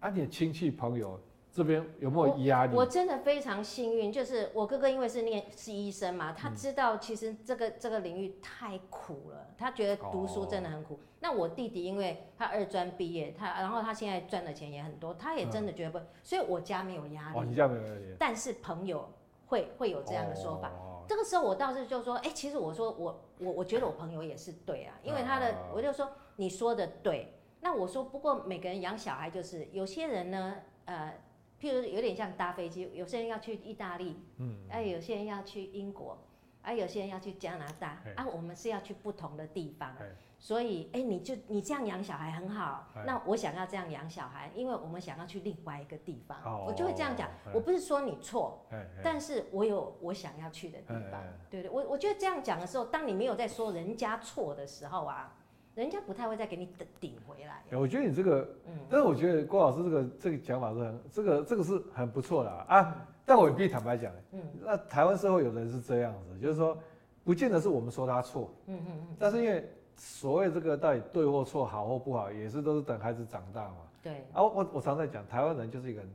[0.01, 1.19] 啊，你的亲戚朋友。
[1.51, 2.75] 这边有没有压力？
[2.75, 10.93] 我，我真的非常幸运，就是我哥哥因为是念是医生嘛，他知道其实这个这个领域太苦了，他觉得读书真的很苦。
[10.93, 17.39] 哦、那我弟弟因为他二专毕业，他然后他现在赚的钱也很多，他也真的觉得不，嗯、所以我家没有压力。
[17.39, 18.15] 哦，你家没有压力。
[18.19, 19.09] 但是朋友
[19.49, 20.69] 会会有这样的说法。
[20.69, 27.33] 哦、这个时候我倒是就说，哎，其实我说我我我觉得我朋友也是对啊，因为他的、哦、我就说你说的对。
[27.59, 31.13] 那我说不过每个人养小孩就是有些人呢，呃。
[31.61, 36.17] 譬如有点像搭飞机，有些人要去意大利，嗯，哎，有些人要去英国，
[36.61, 39.93] 哎，有些人要去加拿大，啊，我们是要去不同的地方，
[40.39, 48.65] 所以，哎，你就你这样养小孩很好，那我想要这样养小孩，因为我们想要去另外一个地方，我就会这样讲，我不是说你错，
[49.03, 51.21] 但是我有我想要去的地方，
[51.51, 55.35] 对对，我我觉得这样讲的时候，当你没有在说人家错的时候啊。
[55.75, 56.67] 人家不太会再给你
[56.99, 57.63] 顶回来。
[57.77, 62.65] 我觉得你这个，嗯，但是我觉得郭老师这个这个讲法是很，这个这个是很不错的啊。
[62.67, 66.77] 啊嗯、但我也必须坦白讲，嗯，那台湾社会有的人是这样子，就是说，
[67.23, 73.75] 不见得是我们说他错，嗯嗯嗯，但是因为所谓这个到底对或错，好或不好，也是都是等孩子长大嘛。
[74.01, 74.25] 对。
[74.33, 76.09] 啊，我我常在讲，台湾人就是一个人，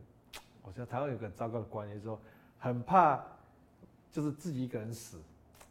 [0.62, 2.18] 我觉得台湾有个很糟糕的观念，就是说
[2.58, 3.20] 很怕，
[4.10, 5.18] 就是自己一个人死。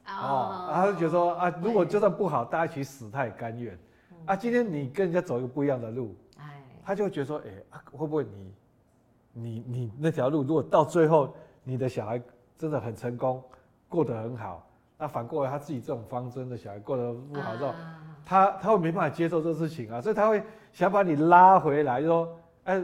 [0.05, 3.77] 哦，他就觉得说啊，如果就算不好，大家一起死，他也甘愿。
[4.25, 7.41] 啊，今天你跟人家走一个不一样的路，哎他就会觉得说，
[7.71, 8.53] 哎，会不会你，
[9.33, 11.33] 你你那条路，如果到最后
[11.63, 12.21] 你的小孩
[12.57, 13.43] 真的很成功，
[13.89, 17.73] 过得很好，那反过来他自己这种方针的小孩过得不好之后，
[18.25, 22.83] 他他会没办法接受这事情啊，所以他会想把你拉回来，就说，哎，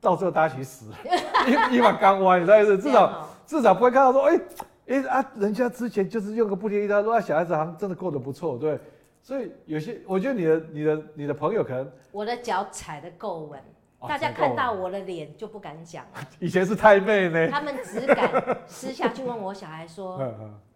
[0.00, 0.86] 到最后大家一起死，
[1.70, 2.78] 一一碗钢碗，你知道意思？
[2.78, 4.40] 至少至少不会看到说，哎。
[4.88, 8.78] 哎、欸、啊，人家之前就是用个不贴一他说啊，小孩子好像真的过得不错，对。
[9.22, 13.60] 所以有些，我觉得你的、你的、你的朋友可能我的脚踩得够稳，
[14.00, 16.20] 哦、大家看到我的脸就不敢讲了。
[16.40, 18.28] 以前是太妹呢，他们只敢
[18.66, 20.20] 私下去问我小孩说。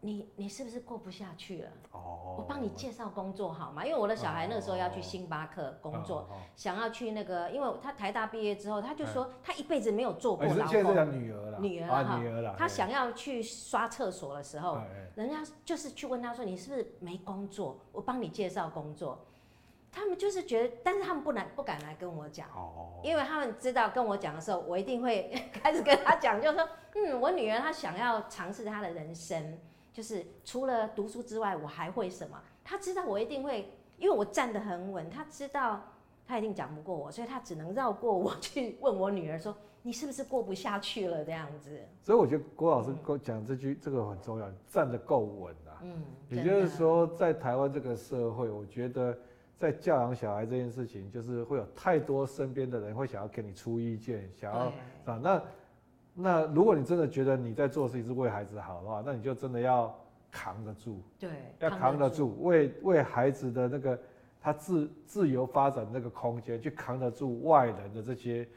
[0.00, 1.70] 你你是不是过不下去了？
[1.90, 3.84] 哦，我帮你介绍工作好吗？
[3.84, 10.68] 因为我的小孩那个时候要去星巴克工作，想要去那个，因为他台大毕业之后，他就说他一辈子没有做过劳工。
[10.68, 12.54] 现在是女儿了，女儿哈，女儿了。
[12.56, 14.78] 他想要去刷厕所的时候，
[15.16, 17.80] 人家就是去问他说：“你是不是没工作？
[17.90, 19.24] 我帮你介绍工作。”
[19.90, 22.46] 他们就是觉得，但是他们不能不敢来跟我讲，
[23.02, 29.58] 因为他们知道跟我讲的时候，我一定会开始跟他讲，就是说：“嗯，我女儿她想要尝试她的人生。”
[29.98, 32.40] 就是除了读书之外，我还会什么？
[32.62, 33.68] 他知道我一定会，
[33.98, 35.10] 因为我站得很稳。
[35.10, 35.82] 他知道
[36.24, 41.76] 他一定讲不过我，所以他只能绕过我 去问我女儿说：“你是不是过不下去了？”这样子。
[42.00, 42.94] 所以我觉得郭老师
[43.24, 45.82] 讲这句这个很重要，站得够稳啊。
[45.82, 46.00] 嗯。
[46.30, 49.18] 也就是说，在台湾这个社会，我觉得
[49.56, 54.60] 在教养小孩这件事情，就是会有太多身边的人会想要给你出意见，想要
[55.12, 55.42] 啊那。
[56.20, 59.96] 那如果你真的觉得你在做的事情是为孩子好的话，那你就真的要
[60.32, 63.96] 扛得住，对，要扛得住，为为孩子的那个
[64.40, 68.48] 他自自由发展那个空间去扛得住外人的这些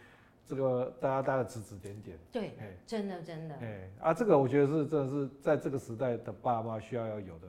[0.44, 2.52] 这个大家大家的指指点点，对，
[2.84, 7.48] 真的真的，哎啊，这个我觉得是真的是在这个时代的爸妈需要要有的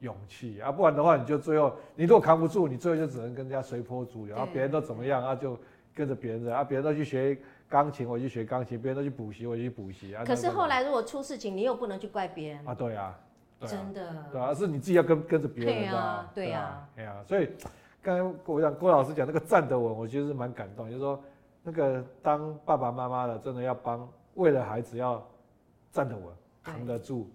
[0.00, 5.56] 勇气啊，不然的话你就最后你如果扛不住，你最后就只能跟人家随波逐流，对啊，别人都怎么样啊就
[5.94, 7.38] 跟着别人啊，别人都去学。
[7.74, 10.22] 钢琴，我去学钢琴；别人都去补习，我就去补习啊。
[10.24, 12.72] 可是后来如果出事情，你又不能去怪别人啊。
[12.72, 13.18] 对啊，
[13.62, 14.24] 真的。
[14.30, 15.90] 对啊，是你自己要跟跟着别人的。
[15.90, 16.88] 对啊，对啊。
[16.94, 17.50] 对啊，所以
[18.00, 20.86] 刚才我想郭老师讲那个站得稳，我觉得是蛮感动。
[20.88, 21.20] 就是说，
[21.64, 25.20] 那个当爸爸妈妈的，真的要帮，为了孩子要
[25.90, 26.26] 站得稳，
[26.62, 27.28] 扛得住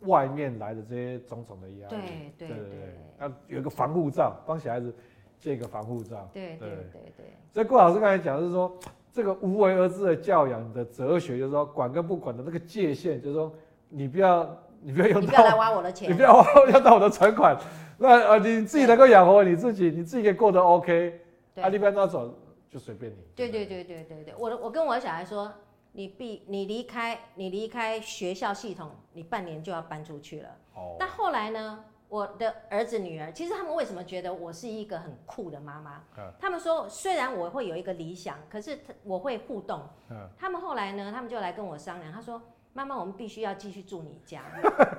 [0.00, 1.96] 外面来的这些种种的压力。
[2.36, 2.94] 对对对对。
[3.20, 4.92] 要有一个防护罩，帮小孩子
[5.38, 6.28] 建一个防护罩。
[6.32, 7.26] 对对对对。
[7.52, 8.76] 所以郭老师刚才讲的是说。
[9.14, 13.54] 这个无为而治的教养的哲学，就是说管跟不管的那个界限，就是说
[13.88, 14.44] 你不要，
[14.82, 17.56] 你不要用到，你不要来挖我的钱，你不要要到我的存款，
[17.96, 21.20] 那呃你自己能够养活你自己，你自己可以过得 OK，
[21.54, 22.34] 对啊，你不要拿走
[22.68, 23.18] 就随便你。
[23.36, 25.48] 对对对对对对，我我跟我的小孩说，
[25.92, 30.48] 你必你离开你离开学校系统，你半年就要搬出去了。
[30.74, 30.96] 哦。
[30.98, 31.84] 但后来呢？
[32.08, 36.04] 我的儿子女儿，其实他们为什么觉得我是一个很酷的妈妈？
[36.16, 39.82] 嗯、他们说，虽然我会有一个理想，可是我会互动。
[40.10, 42.40] 嗯、他们后来呢，他们就来跟我商量，他说
[42.72, 44.44] ：“妈妈，我们必须要继续住你家。”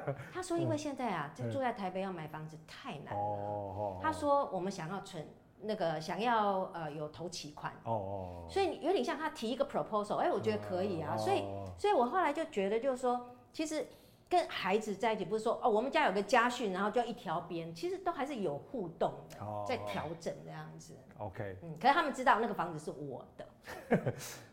[0.33, 3.21] 他说：“因为现在啊，就住在台北要买房子太难了。
[3.21, 5.25] 哦”他说：“我们想要存
[5.61, 11.15] 那个，想要呃有投期款。”哦，所以有点像他提一个 proposal，哎，我觉得可以啊。
[11.15, 11.45] 所以，
[11.77, 13.87] 所以我后来就觉得，就是说，其实。
[14.28, 20.95] 跟孩子在一起，不是说哦，我们家有个家训，然后就一条边，其实都还是有互动的，哦、在调整这样子。
[21.19, 23.47] OK，嗯，可是他们知道那个房子是我的。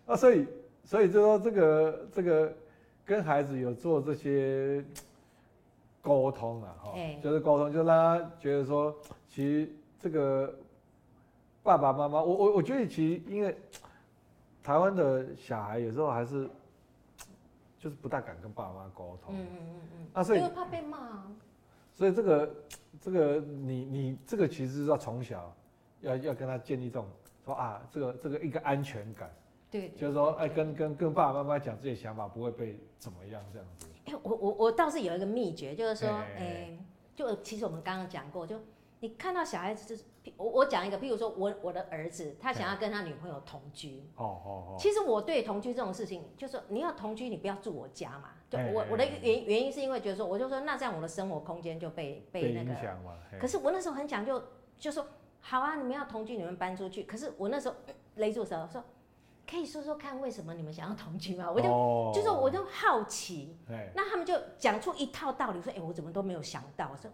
[0.05, 0.47] 那 所以，
[0.85, 2.55] 所以就说这个这个
[3.05, 4.85] 跟孩子有做这些
[6.03, 8.95] 沟通啊，哈、欸，就是沟通，就让他觉得说，
[9.29, 10.55] 其实这个
[11.63, 13.57] 爸爸妈妈，我我我觉得其实因为
[14.63, 16.49] 台湾的小孩有时候还是。
[17.83, 21.25] 就是不大敢跟爸妈沟通，嗯嗯嗯嗯，啊，所以因为怕被骂，
[21.91, 22.55] 所以这个
[23.01, 25.53] 这个你你这个其实是要从小
[26.01, 27.09] 要要跟他建立这种
[27.45, 29.29] 说啊，这个这个一个安全感，
[29.69, 33.89] 对，就是说哎，跟跟跟爸爸妈妈讲这些想法不会被怎么样这样子。
[34.05, 36.79] 哎，我我我倒是有一个秘诀，就是说，哎，
[37.17, 38.57] 就其实我们刚刚讲过，就。
[39.03, 40.05] 你看到小孩子就是
[40.37, 44.09] 我我讲一个，譬如说我我的儿子，他想要跟他女朋友同居。
[44.15, 44.77] 哦哦哦。
[44.79, 48.31] 其实我对同居这种事情，就是说你要同居，你不要住我家嘛。
[48.49, 52.73] 对我我的原原因是因为觉得说，我就说那这样我的生活空间就被被那个。
[53.41, 54.41] 可是我那时候很讲究，
[54.79, 55.05] 就说
[55.41, 57.03] 好啊，你们要同居，你们搬出去。
[57.03, 57.75] 可是我那时候
[58.15, 58.85] 勒住手说。
[59.49, 61.51] 可以说说看，为什么你们想要同居吗？
[61.51, 62.15] 我就、oh.
[62.15, 63.57] 就是我就好奇.
[63.95, 67.11] 那他们就讲出一套道理，说，哎、欸，我怎么都没有想到，我说.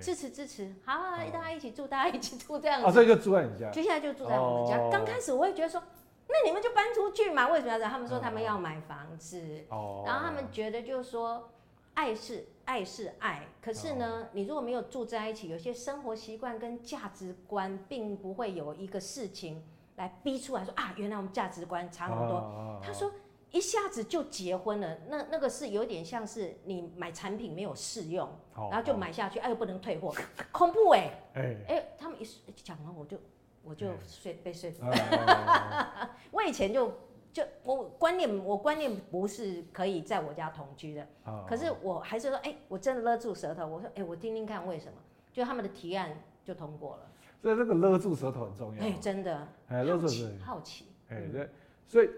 [0.00, 1.32] 支持支持，好啊，oh.
[1.32, 4.76] 大家一起住，大家一起住这样子，啊，所以就住在你家，接下来就住在我们家。
[4.90, 5.08] 刚、oh.
[5.08, 5.80] 开始我会觉得说，
[6.28, 7.92] 那你们就搬出去嘛，为什么要这样？
[7.92, 10.06] 他们说他们要买房子，oh.
[10.08, 11.50] 然后他们觉得就是说，
[11.94, 14.26] 爱是爱是爱，可是呢，oh.
[14.32, 19.62] 你如果没有住在一起，有些生活习惯跟价值观并不会有一个事情。
[19.96, 22.36] 来逼出来说啊，原来我们价值观差那么多。
[22.36, 23.12] 哦、他说
[23.50, 30.14] 一下子就结婚了，那那个是有点像是你买产品没有试用，哦、然后就买下去，哎、又不能退货，
[30.52, 31.64] 恐怖 哎、欸！
[31.68, 32.26] 哎他们一
[32.62, 33.16] 讲完我就
[33.62, 34.92] 我就睡、欸、被说服了。
[34.92, 36.92] 哦、 我以前就
[37.32, 44.98] 就我观念我观念不是可以在我家同居的，哦、可是我还是说哎、欸，我真的勒住舌头，我说哎、欸，我听听看为什么，
[45.32, 46.10] 就他们的提案
[46.44, 47.10] 就通过了。
[47.46, 48.82] 所以这个勒住舌头很重要。
[48.82, 49.46] 哎，真的。
[49.68, 50.44] 哎，勒住舌头。
[50.44, 50.86] 好奇。
[51.08, 51.48] 哎，对，
[51.86, 52.10] 所以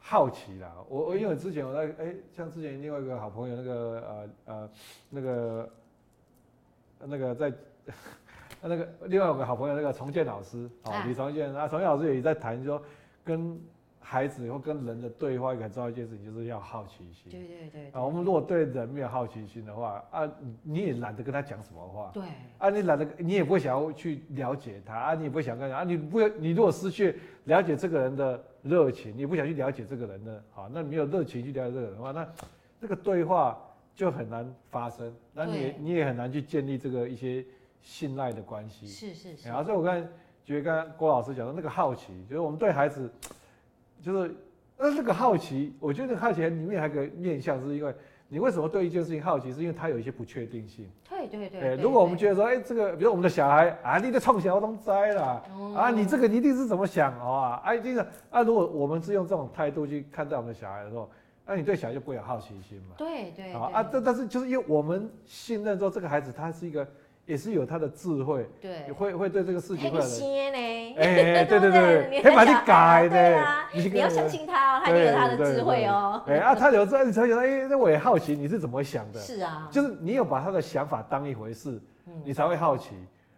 [0.00, 0.74] 好奇啦。
[0.88, 4.70] 我我因为之前我在哎，像之前另外一个好朋友那个呃呃
[5.10, 5.70] 那个
[6.98, 7.52] 那个在
[8.62, 12.82] 那个另外有个好朋友那个重建老师哦，李重建啊，重建老师也在谈说
[13.24, 13.56] 跟。
[14.14, 17.32] 孩子以后跟人的对话，一个很重要一件事情就是要好奇心。
[17.32, 17.90] 对对对。
[17.90, 20.30] 啊，我们如果对人没有好奇心的话，啊，
[20.62, 22.12] 你也懒得跟他讲什么话。
[22.14, 22.22] 对。
[22.58, 32.24] 啊，你懒得，你也不会想要去了解他啊，你也不会想跟他啊，你不，你如果失去了解这个人的热情，你不想去了解这个人的，好，那没有热情去了解这个人的话，那
[32.80, 33.60] 这个对话
[33.96, 37.44] 就很难发生，那你也你也很难去建立这个一些
[37.82, 38.86] 信赖的关系。
[38.86, 39.48] 是是是。
[39.48, 40.08] 然后所以我刚才
[40.44, 43.10] 觉得刚刚郭老师讲的那个好奇，就是我们对孩子。
[44.04, 44.34] 就是，
[44.76, 47.94] 那这个好奇，我觉得好奇里面还有个面向，是因为
[48.28, 50.86] 你为什么对一件事情好奇，是因为它有一些不确定性。
[51.08, 51.60] 对对对。
[51.60, 55.42] 哎，如果我们觉得说，哎，这个，比如我们的小孩啊，你的创想都栽了，
[55.74, 57.62] 啊，你这个一定是怎么想啊？
[57.64, 58.42] 啊，一定是啊。
[58.42, 61.08] 如果我们是用这种态度去看待我们的小孩的时候，
[61.46, 62.96] 那你对小孩就不会有好奇心嘛？
[62.98, 63.52] 对对。
[63.54, 66.86] 啊啊，但但是就是因为我们信任说这个孩子他是一个。
[67.26, 69.98] 也是有他的智慧，对，会会对这个事情会。
[69.98, 76.22] 很鲜呢，哎，对对对，可以把你改的，你要相信他哦，他有他的智慧哦。
[76.26, 79.18] 哎啊，他有时候你才觉得，哎，那我也好奇你是怎么想的。
[79.18, 81.80] 是啊，就是你有把他的想法当一回事，
[82.22, 82.94] 你才会好奇。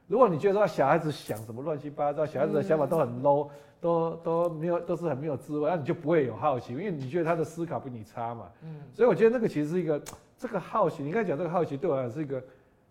[0.08, 3.48] 如果你觉得说小孩子想什么乱七八糟，小孩子的想法都很 low，
[3.80, 8.46] 都都没有，都是很没有智慧，那你就不会有好奇，因为你觉得他的思考比你差嘛。
[8.64, 10.02] 嗯，所以我觉得那个其实是一个
[10.36, 12.42] 这个好奇，你刚才讲这个好奇对我来讲是一个。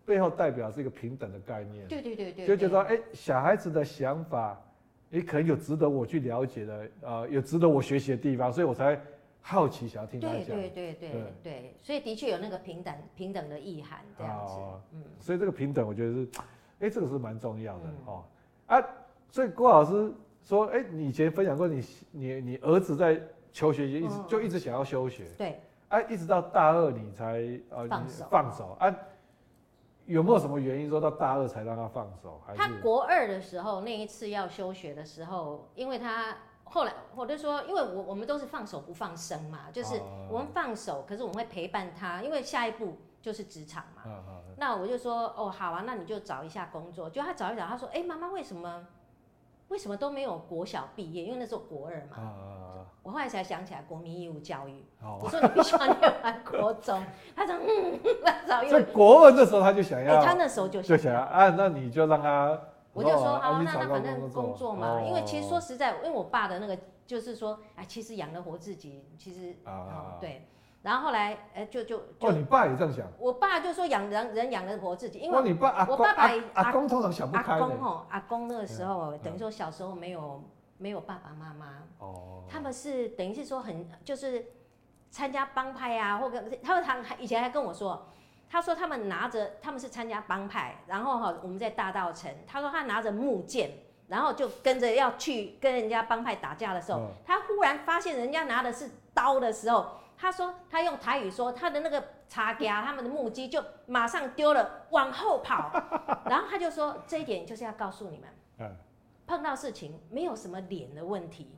[0.06, 4.58] 背后代表是一个平等的概念，对对对对，就觉得说，哎，小孩子的想法，
[5.10, 8.98] 也可能有值得我去了解的，呃，有值得我学习的地方，所以我才
[9.42, 10.44] 好奇想要听他讲。
[10.46, 14.54] 对对对对对，所以的确有那个平等平等的意涵这样子。
[14.92, 16.28] 嗯，所以这个平等，我觉得是，
[16.78, 18.24] 哎，这个是蛮重要的哦。
[18.66, 18.80] 啊，
[19.28, 20.12] 所以郭老师
[20.44, 23.20] 说，哎，你以前分享过你你你儿子在
[23.52, 28.96] 求学一直就一直想要休学，对，啊，一直到大二你才呃放手放手啊。
[30.06, 32.40] 有没有什么原因说到大二才让他放手？
[32.46, 40.00] 还是他国二的时候那一次要休学的时候，因为他后来我就说，因为我我们都是放手不放生嘛，就是
[40.30, 44.02] 我们放手，可是我们会陪伴他，因为下一步就是职场嘛。
[44.58, 47.10] 那我就说哦好啊，那你就找一下工作。
[47.10, 48.86] 就他找一找，他说哎妈妈为什么？
[49.68, 51.24] 为什么都没有国小毕业？
[51.24, 52.85] 因为那时候国二嘛。
[53.06, 54.84] 啊、我后来才想起来国民义务教育。
[55.00, 57.00] 哦、 我说你必须要念完国中。
[57.36, 58.64] 他说嗯， 那早。
[58.64, 60.22] 在国二的时候他就想要。
[60.24, 60.96] 他那时候就想。
[60.96, 62.58] 就想要啊，那你就让他。
[62.92, 64.94] 我就说好，啊、那那反正工作嘛。
[64.94, 66.76] 哦、因为其实说实在，因为我爸的那个
[67.06, 70.48] 就是说，哎，其实养得活自己，其实啊、哦、对。
[70.82, 73.06] 然后后来，哎，就就哦，你爸也这样想？
[73.18, 77.52] 我爸就说养人人养得活自己，因为你爸我爸爸阿公通常想不开。
[77.54, 80.42] 阿公吼，阿公那个时候等于说小时候没有
[80.78, 84.44] 没有爸爸妈妈哦，他们是等于是说很就是
[85.10, 88.08] 参加帮派啊，或者他们他以前还跟我说，
[88.48, 93.70] 他说他们拿着他们是参加帮派，然后哈我们在大道城，他说他拿着木剑，
[94.08, 99.86] 然后就跟着要去跟人家帮派打架的时候，他忽然发现人家拿的是刀的时候。
[100.18, 105.70] 他说，他用台语说，他的那个茶夹，他们的木屐就马上丢了，往后跑。
[106.24, 108.74] 然后他就说，这一点就是要告诉你们，
[109.26, 111.50] 碰到事情没有什么脸的问题，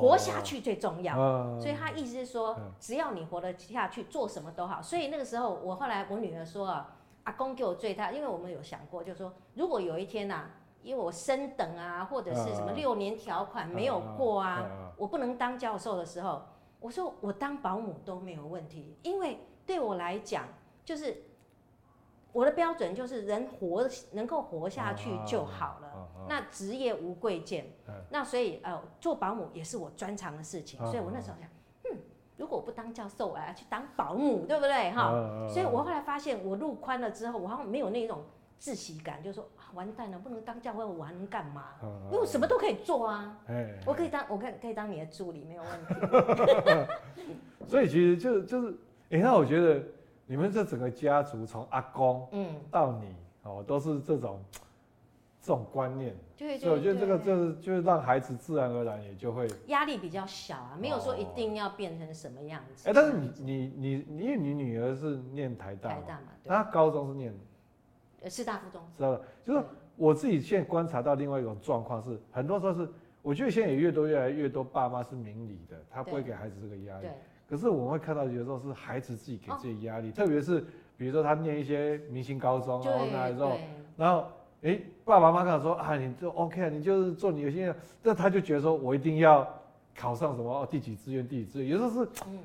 [0.00, 1.14] 活下去最重要。
[1.60, 4.82] 所以他意思是说，只要你活得下去，做什么都好。
[4.82, 10.50] 所以那个时候，我后来我女儿说啊，阿公给我最大，因为我们有想过，就是说，如果有一天呐，
[10.82, 16.42] 因为我升等啊，或者是什么六年条款没有过啊，我不能当教授的时候。
[16.80, 20.48] 我说我当保姆都没有问题，因为对我来讲，
[20.84, 21.22] 就是
[22.32, 25.81] 我的标准就是人活能够活下去就好了。
[26.28, 30.80] 那职业无贵贱，啊、那所以呃做保姆也是我专长的事情。
[30.80, 31.48] 啊、所以我那时候想，
[31.90, 31.98] 嗯，
[32.36, 34.90] 如果我不当教授，我要去当保姆，对不对？
[34.92, 35.10] 哈、
[35.48, 38.24] 所以我后来发现我路宽了之后，我好像没有那种
[38.60, 39.48] 窒息感，就是说。
[39.74, 41.68] 完蛋了，不能当教授，我还能干嘛？
[41.80, 43.38] 因为我什么都可以做啊！
[43.86, 46.86] 我可以当，我可可以当你的助理，没有问题。
[47.66, 49.82] 所以其实就就是，哎，那我觉得
[50.26, 54.44] 你们这整个家族，从阿公嗯到你哦，都是这种
[55.42, 56.16] 这种观念。
[56.38, 62.88] 对，所以我觉得这个就是就是让孩子自然而然也就会压力比较小啊，没有说一定要变成什么样子。
[62.88, 67.34] 哎，但是你你你因为你女儿是念台大，台大嘛，那高中是念。
[68.22, 69.20] 呃师大附中，知道了。
[69.44, 69.64] 就是
[69.96, 72.88] 我自己现在观察到另外一种状况是，很多时候是，
[73.20, 77.08] 我觉得现在也越多越来越多爸妈是明理的，他不会给孩子这个压力。
[77.50, 80.64] 可是我们会看到有时候是孩子自己给自己压力，特别是
[80.96, 83.58] 比如说他念一些明星高中，啊那时候，
[83.96, 84.28] 然后
[84.62, 89.46] 哎，爸爸妈妈跟他说啊，你就 OK，你就是做你有些，那他就觉得说我一定要
[89.96, 92.38] 考上什么哦第几志愿第几志愿，有时候是嗯。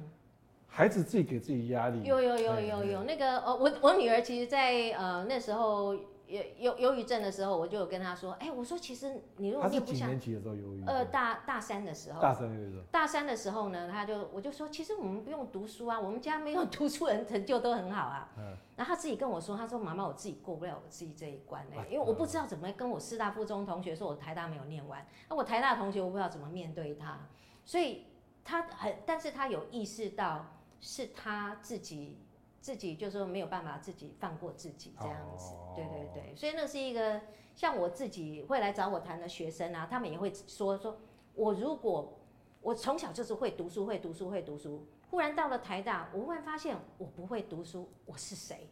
[0.70, 2.04] 孩子自己给自己压力。
[2.04, 5.96] 有有有有有那个呃，我我女儿其实在，在呃那时候
[6.28, 10.84] 有忧忧郁症的时候，我就有跟他说，哎、欸，我说其实你如果念不想，几年级的时候忧郁？
[10.86, 12.22] 呃，大大三的时候。
[12.22, 12.84] 大三的时候。
[12.92, 18.30] 大三的时候呢，他就我就说，其实我们不用读书啊，我们家没有 读书人成就都很好啊。
[18.38, 18.58] 嗯。
[18.76, 27.28] 然后他自己跟我说，他说妈妈，我自己过不了我自己这一关呢、欸，因为我不知道怎么跟我师大附中同学说，我台大没有念完，那我台大同学我不知道怎么面对他，
[27.64, 28.06] 所以
[28.44, 30.46] 他很，但是他有意识到。
[30.80, 32.20] 是他自己，
[32.60, 37.22] 自己就是说没有办法自己放过自己这样子，对对对，所以那是一个
[37.56, 40.98] 像我自己会来找我谈的学生啊，他们也会说说，
[41.36, 42.18] 我如果
[42.62, 48.68] 我从小就是会读书，会读书，会读书，忽然到了台大，我忽然发现我不会读书，我是谁？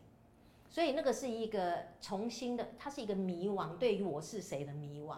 [0.69, 5.17] 所以那个是一个重新的，它是一个迷惘，对于我是谁的迷惘，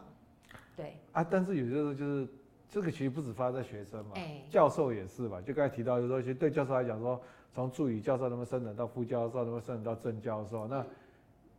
[0.75, 2.27] 对啊，但是有些时候就是。
[2.69, 4.13] 这个其实不止发生在学生嘛，
[4.49, 5.39] 教授也是嘛。
[5.39, 7.19] 就刚才提到，就是说，其实对教授来讲，说
[7.53, 10.85] 从助理教授那么升等到副教授，那么升等到正教授，那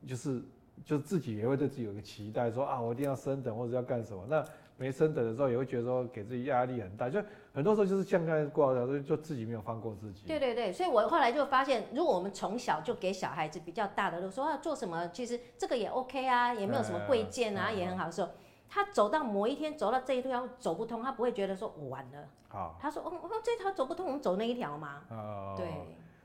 [0.07, 0.43] 就是
[0.85, 4.25] 就自己也会对自己有个期待，说啊，我一定要升等或者要干什么。
[4.29, 4.45] 那
[4.77, 7.11] 没升等的时候，也会觉得说给自己压力很大。
[7.11, 7.21] 就
[7.53, 10.25] 很多时候就是像刚才过来说，就自己没有放过自己。
[10.29, 18.29] 对对对，所以我后来就发现，如果我们从小就给小孩子比较大的路，说啊做什么，其实这个也 OK 啊，也没有什么贵贱啊，也很好的时候。
[18.69, 22.29] 他走到某一天，走到这一条走不通，他不会觉得说我完了。
[22.49, 25.67] 好，他说：“哦，哦，这条走不通，我们走那一条嘛。”哦，对。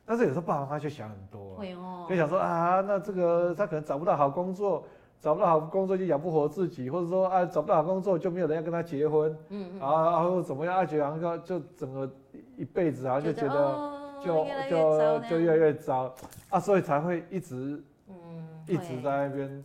[0.06, 4.84] 但是有时候爸爸妈妈就想很多，会哦，就想说啊，那这个他可能找不到好工作，
[5.22, 12.10] 找不到好工作就养不活自己，或者说啊，找不到好工作就没有人要跟他结婚，嗯嗯，啊，或者怎么样，啊，觉得好像就整个
[12.58, 13.92] 一辈子啊，就觉得
[14.24, 16.14] 就就就越来越糟。
[16.50, 19.64] 啊，所以才会一直嗯一直在那边，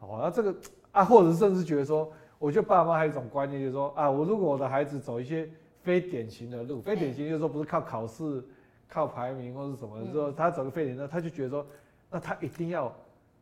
[0.00, 0.54] 哦，那这个。
[0.92, 5.46] 啊，或者甚至觉得说，我觉得爸妈还有一种观念，就是说啊，我如果我的孩子走一些
[5.86, 8.44] 非典型的路，非典型就是说不是靠考试、
[8.88, 11.66] 靠排名或是什么，之后他走个非典型，他就觉得说，
[12.10, 12.92] 那他一定要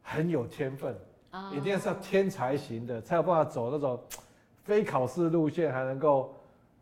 [0.02, 0.94] 很有天分，
[1.54, 3.98] 一定要是要天才型的，才有办法走那种
[4.62, 6.34] 非考试路线，还能够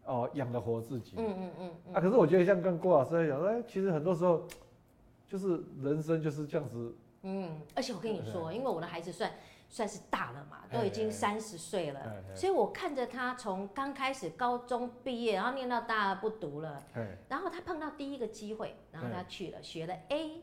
[0.05, 1.15] 哦养得活自己。
[1.17, 1.95] 嗯嗯嗯。
[1.95, 4.43] 啊，可是我觉得像跟郭老师在讲，哎，其实很多时候
[5.29, 6.93] 就是人生就是这样子。
[7.23, 9.31] 嗯，而且我跟你说，因为我的孩子算。
[9.73, 17.01] 算是大了嘛，都已经三十岁了，所以我看着他从刚开始高中毕业，然后念到大二不读了，嘿
[17.31, 20.43] 然后他碰到第一个机会，然后他去了嘿学了 A，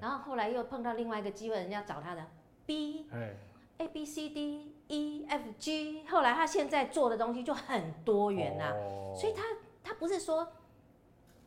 [0.00, 2.24] 然后后来又碰到另外一个机会，人家找他的
[2.66, 3.36] B，嘿
[3.78, 8.72] A B C D E F G，后来他现在做的东西就很多元呐、
[9.16, 9.42] 所以他
[9.82, 10.52] 他不是说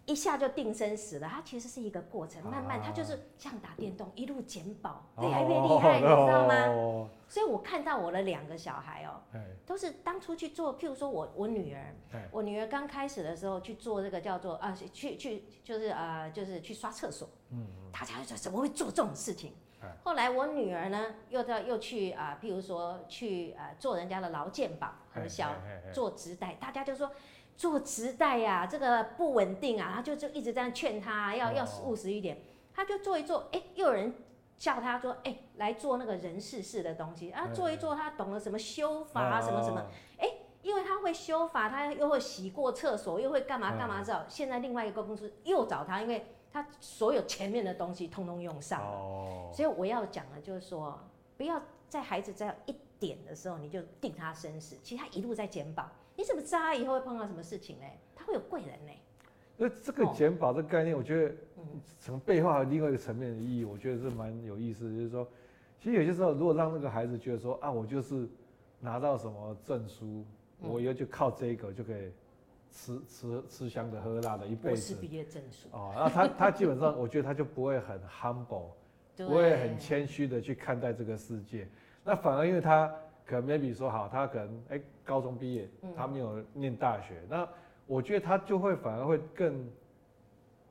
[0.05, 7.09] 一下就定生死了，它其实是一个过程，慢慢它就是像打电动，一路减保，越来越厉害，你知道吗？
[7.29, 9.21] 所以我看到我的两个小孩哦，
[9.65, 11.95] 都是当初去做，譬如说我我女儿，
[12.31, 19.53] 我女儿刚开始的时候去做这个叫做啊，去去就是啊，就是去刷厕所，嗯，大家就说怎么会做这种事情？
[20.03, 25.53] 后来我女儿呢，又到又去啊，譬如说去啊做人家的劳健保，核销
[25.93, 27.11] 做直代，大家就说。
[27.61, 32.41] 做职代呀，这个不稳定啊，他就就一直这样劝他要要务实一点，
[32.73, 34.15] 他就做一做，哎，又有人
[34.57, 37.29] 叫他说，哎，来做那个人事事的东西。
[37.29, 39.85] 啊，做一做，他懂了什么修法啊，什么什么，
[40.17, 40.27] 哎，
[40.63, 44.25] 因为他会修法，他又会洗过厕所，又会干嘛干嘛，知道？
[44.27, 50.99] 现在另外一个公司又找他，因为他所有前面的东西通通用上了，所以我要讲的就是说，
[51.37, 55.87] 不要在孩子只要一点的时候你就定他生死，其实他一路在捡宝。
[56.21, 57.85] 你怎么知道他以后会碰到什么事情呢？
[58.15, 58.91] 他会有贵人呢。
[59.57, 61.35] 那这个减法这个概念，我觉得
[61.99, 64.91] 从背后还有另外一个层面的意义，我觉得是蛮有意思的。
[64.91, 65.27] 就是说，
[65.79, 68.29] 其实有些时候，如果让那个孩子觉得说啊，我就是
[68.79, 70.23] 拿到什么证书，
[70.59, 72.11] 我以后就靠这个就可以
[72.69, 74.93] 吃吃吃香的喝辣的一辈子。
[74.93, 75.69] 是毕业证书。
[75.71, 78.69] 哦，然后他他基本上，我觉得他就不会很 humble，
[79.17, 81.67] 不会很谦虚的去看待这个世界。
[82.03, 82.93] 那反而因为他。
[83.31, 85.65] 可能 maybe 说好，他可能哎、欸，高中毕业，
[85.95, 87.49] 他没有念大学，嗯、那
[87.87, 89.65] 我觉得他就会反而会更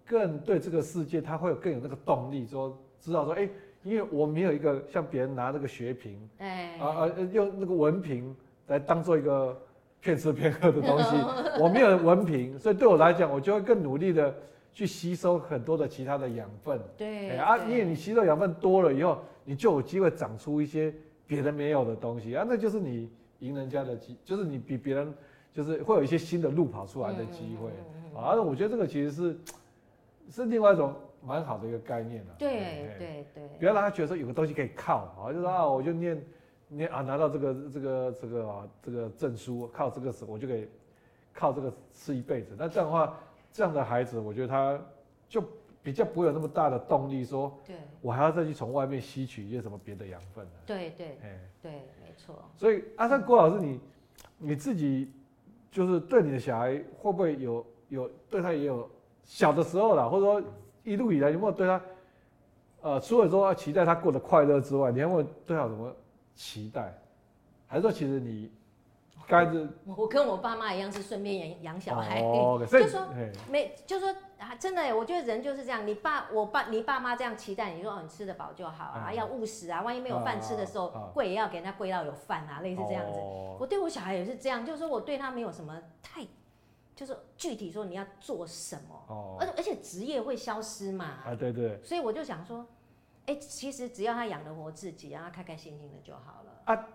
[0.04, 3.50] 更对这个世界，他会有更有那个动力，说知道说哎、欸，
[3.82, 8.36] 因为我没有一个像别人拿那个学凭，哎、欸，啊啊，用那个文凭
[8.66, 9.58] 来当做一个
[10.02, 11.16] 骗吃骗喝的东西，
[11.58, 14.34] 我没有文凭，所以对我来讲，我就会更努力的
[14.74, 20.94] 去吸收很多的其他的养分，对，欸、啊，因为你吸收养分多了以后，你就有机会长出一些。
[21.30, 23.08] 别人没有的东西啊，那就是你
[23.38, 25.14] 赢人家的机，就是你比别人
[25.52, 27.70] 就是会有一些新的路跑出来的机会
[28.20, 28.34] 啊。
[28.34, 29.38] 我觉得这个其实是
[30.28, 30.92] 是另外一种
[31.24, 32.34] 蛮好的一个概念了。
[32.36, 36.20] 对对对，不要让他觉得说有个东西可以靠啊，就说啊，我就念
[36.66, 40.66] 念啊，拿到这个这个这个啊这个证书，靠这个我就可以
[41.32, 42.56] 靠这个吃一辈子。
[42.58, 43.16] 那这样的话，
[43.52, 44.76] 这样的孩子，我觉得他
[45.28, 45.40] 就。
[45.82, 50.50] 比较不会有那么大的动力，说，对，我还要再去从外面吸取一些什么别的养分呢？
[50.66, 51.72] 对对，哎，对，
[52.02, 52.34] 没错。
[52.56, 53.80] 所以，阿三郭老师，你
[54.38, 55.10] 你自己
[55.70, 58.88] 就是对你的小孩会不会有有对他也有
[59.24, 60.42] 小的时候啦，或者说
[60.84, 61.82] 一路以来有没有对他，
[62.82, 65.94] 呃，除了说要期待他过得快乐之外，你还会对他有什么
[66.34, 66.94] 期待？
[67.66, 68.50] 还是说其实你？
[69.84, 73.06] 我跟我爸妈一样，是顺便养养小孩，哦、 就说
[73.48, 75.86] 没，就说啊，真的，我觉得人就是这样。
[75.86, 79.82] 你爸、我爸、你爸妈这样期待你说，你吃得饱就好啊，嗯、要务实啊。
[79.82, 83.18] 万一没有饭吃的时候，跪也要给人家跪到有饭啊，类似这样子。
[83.18, 86.26] 哦、我对我小孩也是这样，就是说我对他没有什么太，
[86.96, 91.04] 就是具体说你要做什么，哦而而且职业会消失嘛。
[91.26, 91.78] 啊，对对。
[91.82, 92.66] 所以我就想说，
[93.26, 96.74] 哎，其实只要他养得活自己，让他开开心心的就好了。
[96.74, 96.88] 啊，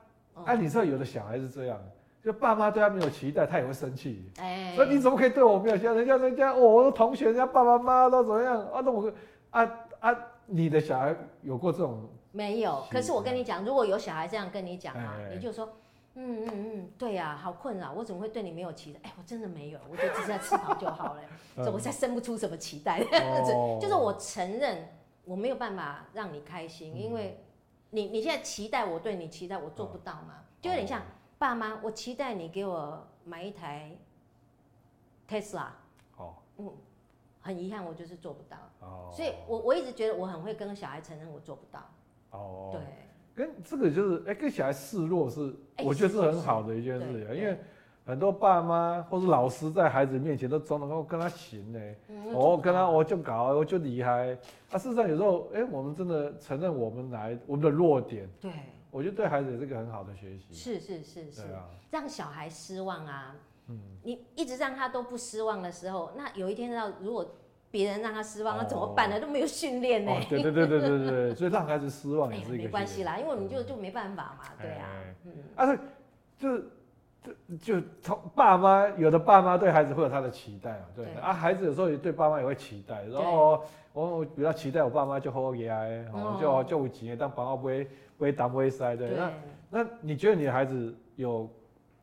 [0.46, 1.80] 按理说有的小孩是这样。
[2.26, 4.28] 就爸妈对他没有期待，他也会生气。
[4.40, 5.94] 哎，所以你怎么可以对我没有期待？
[5.94, 8.82] 人家人家哦，我的同学，人家爸爸妈妈都怎么样啊？
[8.84, 9.14] 那我
[9.52, 9.64] 啊
[10.00, 10.18] 啊，
[10.48, 12.10] 你的小孩有过这种？
[12.32, 12.84] 没有。
[12.90, 15.70] 可是我跟你讲，如果有小孩这样跟你讲啊，你就说，
[16.16, 19.00] 嗯嗯嗯，对呀，好困扰，我怎么会对你没有期待？
[19.04, 21.22] 哎，我真的没有，我就只是在吃饱就好了，
[21.58, 23.02] 所以我才生不出什么期待。
[23.80, 24.90] 就是我承认
[25.26, 27.40] 我没有办法让你开心，因为
[27.92, 31.04] 你你现在期待我对你期待，我做不到嘛，就有点像。
[31.38, 33.92] 爸妈，我期待你给我买一台
[35.28, 35.68] Tesla。
[36.18, 36.34] 哦。
[36.58, 36.72] 嗯，
[37.42, 38.58] 很遗憾，我就是做不到。
[38.80, 39.12] 哦。
[39.14, 41.80] 所以我我一直觉得我很会跟小孩承认我做不到。
[42.32, 42.70] 哦。
[42.74, 42.82] 对。
[43.36, 45.54] 跟这个就是，哎，跟小孩示弱是，
[45.84, 47.60] 我觉得是很好的一件事情，因为
[48.06, 51.80] 很多爸妈或是老师在孩子面前都装的跟他行呢。
[52.34, 54.32] 我跟他，我就搞，我就厉害。
[54.72, 58.26] 啊，事实上有时候，哎，我们真的承认我们来我们的弱点。
[58.40, 58.52] 对。
[58.96, 60.54] 我觉得对孩子也是个很好的学习。
[60.54, 61.42] 是是是是，
[61.92, 63.36] 让小孩失望啊，
[63.68, 67.36] 嗯，你一直让他都不失望的时候，那有一天要如果
[67.70, 69.20] 别人让他失望，那怎么办呢？
[69.20, 70.14] 都没有训练呢。
[70.30, 72.64] 对对对对对对对，所以让孩子失望也是一个。
[72.64, 74.88] 没关系啦，因为你就就没办法嘛，对啊，
[75.26, 75.80] 嗯，啊是，
[76.38, 76.64] 就是
[77.22, 81.06] 就就从爸妈有的爸妈对孩子会有他的期待嘛，对。
[81.16, 83.62] 啊，孩子有时候也对爸妈也会期待，然后
[83.96, 86.06] 我我比较期待我爸妈就好好给哎，
[86.40, 87.86] 就就有钱但爸妈不会
[88.18, 88.24] 不。
[88.24, 89.32] 会当不会塞的，那
[89.70, 91.50] 那你觉得你的孩子有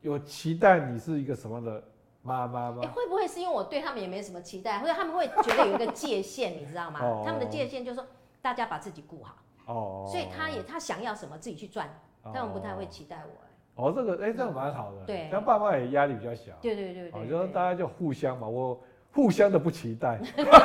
[0.01, 1.83] 有期待你是一个什么的
[2.21, 2.81] 妈妈吗？
[2.93, 6.99] 会不会是因为我对他们也没什么期待，或者他们会觉得有一个界限，你知道吗？
[7.25, 8.05] 他们的界限就是说
[8.43, 11.89] 大家把自己顾好，哦，所以他也他想要什么自己去赚，
[12.23, 13.83] 他们不太会期待我。
[13.83, 18.79] 哦，这个哎，这个蛮好的，对，像爸妈也压力比较小，对对对，我觉得大家就互相嘛，我
[19.13, 20.19] 互相的不期待，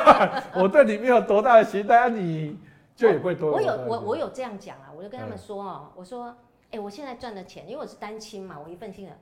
[0.55, 2.57] 我对你没有多大的期待，啊、你
[2.95, 3.51] 就也不会多。
[3.51, 9.15] 我有我我有这样讲啊，我就跟他们说哦、喔，我说，哎、欸，我现在赚的钱，因为我是单亲嘛，我一份薪水，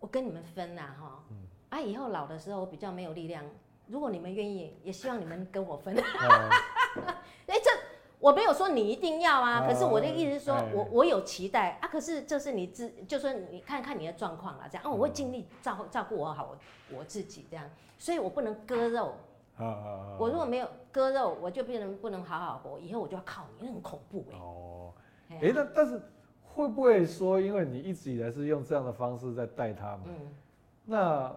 [0.00, 1.22] 我跟你们分呐哈，
[1.70, 3.44] 啊，以后老的时候我比较没有力量，
[3.86, 5.94] 如果你们愿意，也希望你们跟我分。
[7.46, 7.70] 哎，这
[8.18, 16.50] 我没有说你一定要啊，可是我的意思是说我我有期待啊，可是这是你自，就说你看看你的状况啊，这样啊，我会尽力照照顾我好
[16.90, 17.64] 我我自己这样。
[18.02, 19.14] 所以我不能割肉，
[19.56, 20.16] 啊啊啊！
[20.18, 24.40] 我如果没有割肉，我就变成不能好好活，以后我就要靠你，那很恐怖哎、欸。
[24.40, 24.92] 哦，
[25.30, 26.02] 哎、欸，那但是
[26.42, 30.34] 会不会说，因为你一直以来是用这样的方式在带他们，嗯，
[30.84, 31.28] 那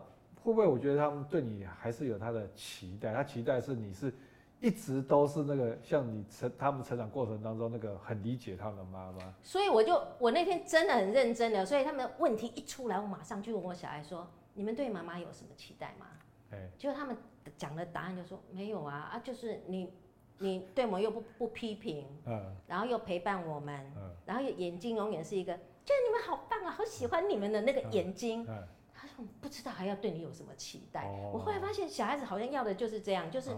[0.42, 3.14] 会不会我觉得他们对你还是有他的期待？
[3.14, 4.12] 他期待是你是
[4.60, 9.20] 一直都是那个像你成他们成长过程当中那个很理解他们的妈妈。
[9.44, 14.26] 所以我就我那天真的很认真的，所以他们的问题一出来，我马上就问我小孩说
[14.56, 16.08] ：“你们对妈妈有什么期待吗？”
[16.77, 17.15] 就他们
[17.57, 19.94] 讲的答案就说没有啊啊，就是你
[20.38, 28.45] 你对我们又不不批评，嗯，然后又陪伴我们，嗯，然后眼睛永远是一个，觉得你们好棒啊，好喜欢你们的那个眼睛。
[28.48, 31.10] 嗯，他说不知道还要对你有什么期待。
[31.32, 33.52] 我后来发现小孩子好像要的就是这样，就是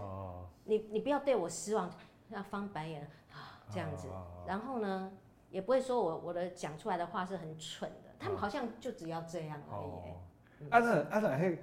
[0.64, 1.90] 你你不要对我失望，
[2.28, 3.02] 要翻白眼
[3.32, 4.08] 啊这样子。
[4.46, 5.10] 然后呢，
[5.50, 10.68] 也不会说我我的讲出来的话是很蠢的，他们好像就只要这样而已。
[10.70, 11.58] 阿婶阿婶嘿。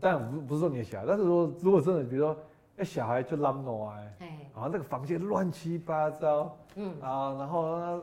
[0.00, 2.36] 当然不不是说你的小孩，但是说如果真的，比如说，
[2.76, 8.00] 哎，小孩就懒惰哎，啊，那个房间乱七八糟，嗯啊，然后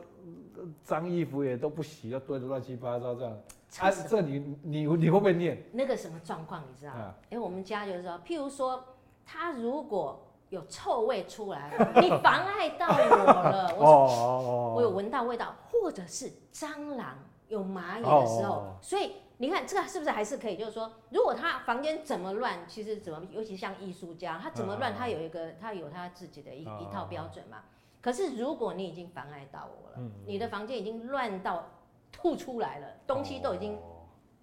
[0.82, 3.32] 脏衣服也都不洗，要堆得乱七八糟这样，
[3.78, 5.62] 啊，这你你你会不会念？
[5.72, 6.92] 那个什么状况你知道？
[7.30, 8.84] 哎，我们家就是说，譬如说，
[9.24, 10.20] 他如果
[10.50, 17.16] 有臭味出来， 你妨碍到我了， 我说我有闻到味道，或者是蟑螂
[17.48, 19.12] 有蚂蚁的时候，所以。
[19.38, 20.56] 你看这个是不是还是可以？
[20.56, 27.64] 就是说，如果他房间怎么乱，其实怎么，尤其像艺术家，他怎么乱，他有一个，他有他自己的一一套标准嘛。
[28.00, 31.68] 可是如果你已经妨碍到我了，你的房间已经乱到
[32.12, 33.78] 吐出来了，东西都已经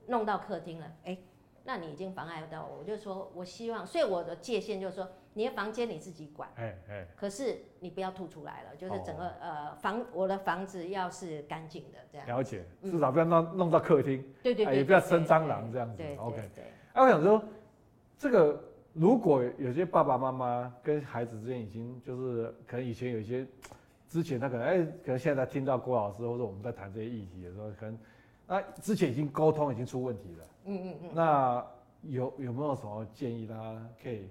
[0.07, 1.17] 弄到客厅了，哎，
[1.63, 5.07] 那你已经妨碍到我，我就说我希望，所以我的界限就是说。
[5.37, 12.25] 你的房间你自己管，哎哎，可是你不要吐出来了，就是整个呃房，我的房子要是干净的这样。
[12.25, 16.01] 了解，至少不要弄弄到客厅，对对对，也不要生蟑螂这样子。
[16.17, 16.63] OK，对。
[16.93, 17.43] 哎，我想说，
[18.17, 18.63] 这个
[18.93, 23.45] 如果有些爸爸妈妈跟孩子之间已经就是可能以前有一些，
[24.07, 27.99] 之前他可能哎，可能现在听到郭老师或者我们在谈这些议题的时候，可能
[28.47, 30.45] 那之前已经沟通已经出问题了。
[30.63, 31.09] 嗯嗯嗯。
[31.13, 31.65] 那
[32.03, 34.29] 有有没有什么建议，他可以？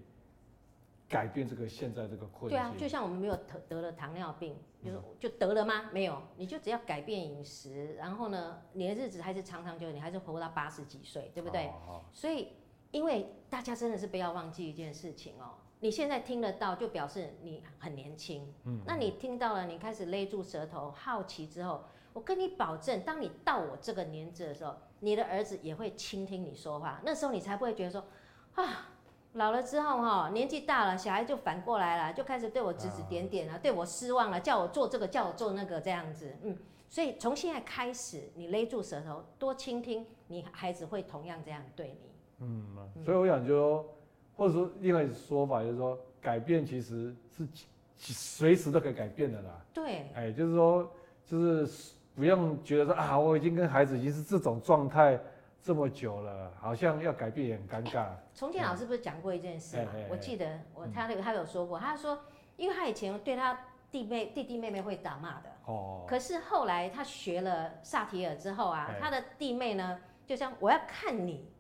[1.15, 2.51] 改变这个现在这个困境。
[2.51, 5.89] 对啊，就像我们没有得得了糖尿病，就是就得了吗？
[5.93, 11.71] 没有，你就只要改变饮食，然后呢，你的日子还是长长久久，你还是活到八十几岁，对不对？
[12.13, 12.49] 所以，
[12.91, 18.53] 因为大家真的是不要忘记一件事情哦，你现在听得到，就表示你很年轻。
[18.65, 18.81] 嗯。
[18.85, 28.05] 那你听到了，你开始勒住舌头，好奇之后，我跟你保证，当你到我这个年纪的时候，你的儿子也会倾听你说话，那时候你才不会觉得说，
[28.57, 28.91] 啊。
[29.35, 36.57] 老了之后哈，年纪大了，小孩就反过来了，就开始对我指指点点了，对我失望了，叫我做这个，叫我做那个，这样子，嗯，
[36.89, 42.11] 所以从现在开始，你勒住舌头，多倾听，你孩子会同样这样对你。
[42.39, 42.65] 嗯，
[43.05, 43.87] 所以我想就说，
[44.37, 47.49] 或者说另外一种说法就是说，改变其实是
[47.97, 49.65] 随时都可以改变的啦。
[49.73, 50.89] 对，哎，就是说，
[51.27, 55.21] 就是不用觉得说啊，我已经跟孩子已经是这种状态。
[55.65, 58.09] 这么久了，好像要改变也很尴尬。
[58.35, 59.93] 崇建老师不是讲过一件事吗？
[59.95, 62.21] 嗯、我记得我他那个他有说过，他说，
[62.57, 63.59] 因为他以前对他
[63.91, 71.51] 弟妹弟弟妹妹会打骂的，哦，可是后来他学了萨提尔之后啊，他的弟妹呢，就像我要看你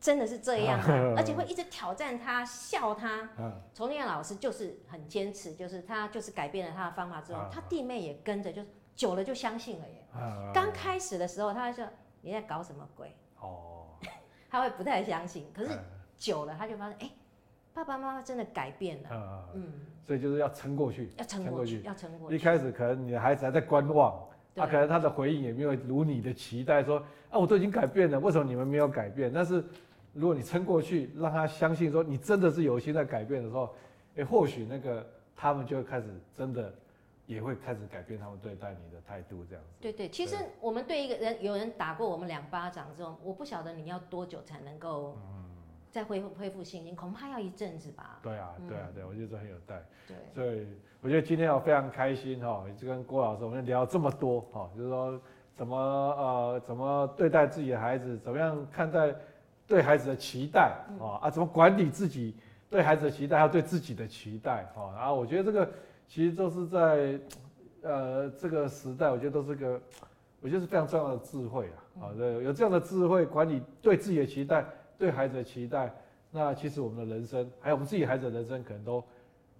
[0.00, 3.28] 真的是这样，啊， 而且会一直挑战他，笑他。
[3.74, 8.62] 崇建老师就是很坚持，就是他就是改变了他的方法之后，他弟妹也跟着，就
[8.96, 10.02] 久了就相信了耶。
[10.54, 11.92] 刚开始的时候，他就说
[12.22, 13.14] 你在搞什么鬼？
[13.44, 13.86] 哦，
[14.50, 15.70] 他会不太相信，可是
[16.18, 17.10] 久了他就发现，哎，
[17.72, 19.48] 爸爸妈妈真的改变了。
[19.54, 19.72] 嗯，
[20.06, 22.36] 所以就是要撑过去，要撑过去，要撑过去。
[22.36, 24.20] 一开始可能你的孩子还在观望，
[24.54, 26.98] 他可能他的回应也没有如你的期待，说
[27.30, 29.32] 啊，我都已经改变了，为什么你们没有改变？
[29.32, 29.64] 但是
[30.12, 33.74] 如果你撑过去，让他相信说你真的是有心在改变的时候，
[34.16, 36.72] 哎，或许那个他们就会开始真的。
[37.26, 39.70] 也会开始改变他们对待你的态度，这样子。
[39.80, 45.16] 对对，其实我们对一个人，有人打过我们两巴掌之后，我不晓得你要多久才能够
[45.90, 48.18] 再恢复恢复信心，恐怕要一阵子吧。
[48.22, 49.82] 对啊，对啊，对，我觉得这很有待。
[50.06, 50.66] 对，所以
[51.00, 55.20] 我觉得今天我非常开心哈，就跟郭老师我们聊这么多哈，就是说
[55.56, 59.14] 怎么呃怎么对待自己的孩子，怎么样看待
[59.66, 62.36] 对孩子的期待啊啊，怎么管理自己
[62.68, 64.92] 对孩子的期待，还有对自己的期待哈。
[64.96, 65.72] 然后我觉得这个
[66.08, 67.18] 其实都是在
[67.82, 69.80] 呃这个时代，我觉得都是个
[70.40, 71.76] 我觉得是非常重要的智慧啊。
[72.00, 74.64] 好的，有这样的智慧管理对自己的期待，
[74.98, 75.94] 对孩子的期待，
[76.30, 79.02] 那其实我们的人生，还有我们自己孩子的人生，可能都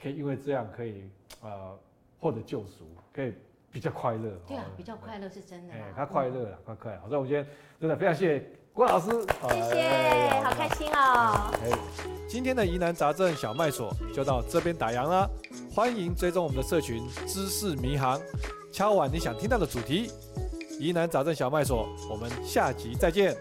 [0.01, 1.09] 可以因为这样可以
[1.43, 1.79] 呃
[2.19, 3.33] 获得救赎，可以
[3.71, 4.33] 比较快乐。
[4.47, 5.75] 对啊，比较快乐是真的。
[5.75, 7.01] 哎，他快乐了，他快乐。
[7.03, 7.47] 所以我们今天
[7.79, 8.45] 真的非常谢谢
[8.75, 9.07] 郭老师，
[9.71, 11.49] 谢谢，好开心哦。
[12.29, 15.31] 今天的疑难杂症小麦所就到这边打烊了，
[15.73, 18.21] 欢迎追踪我们的社群知识迷航，
[18.73, 20.11] 敲完你想听到的主题。
[20.81, 23.37] 疑难杂症小麦所，我们下集再见。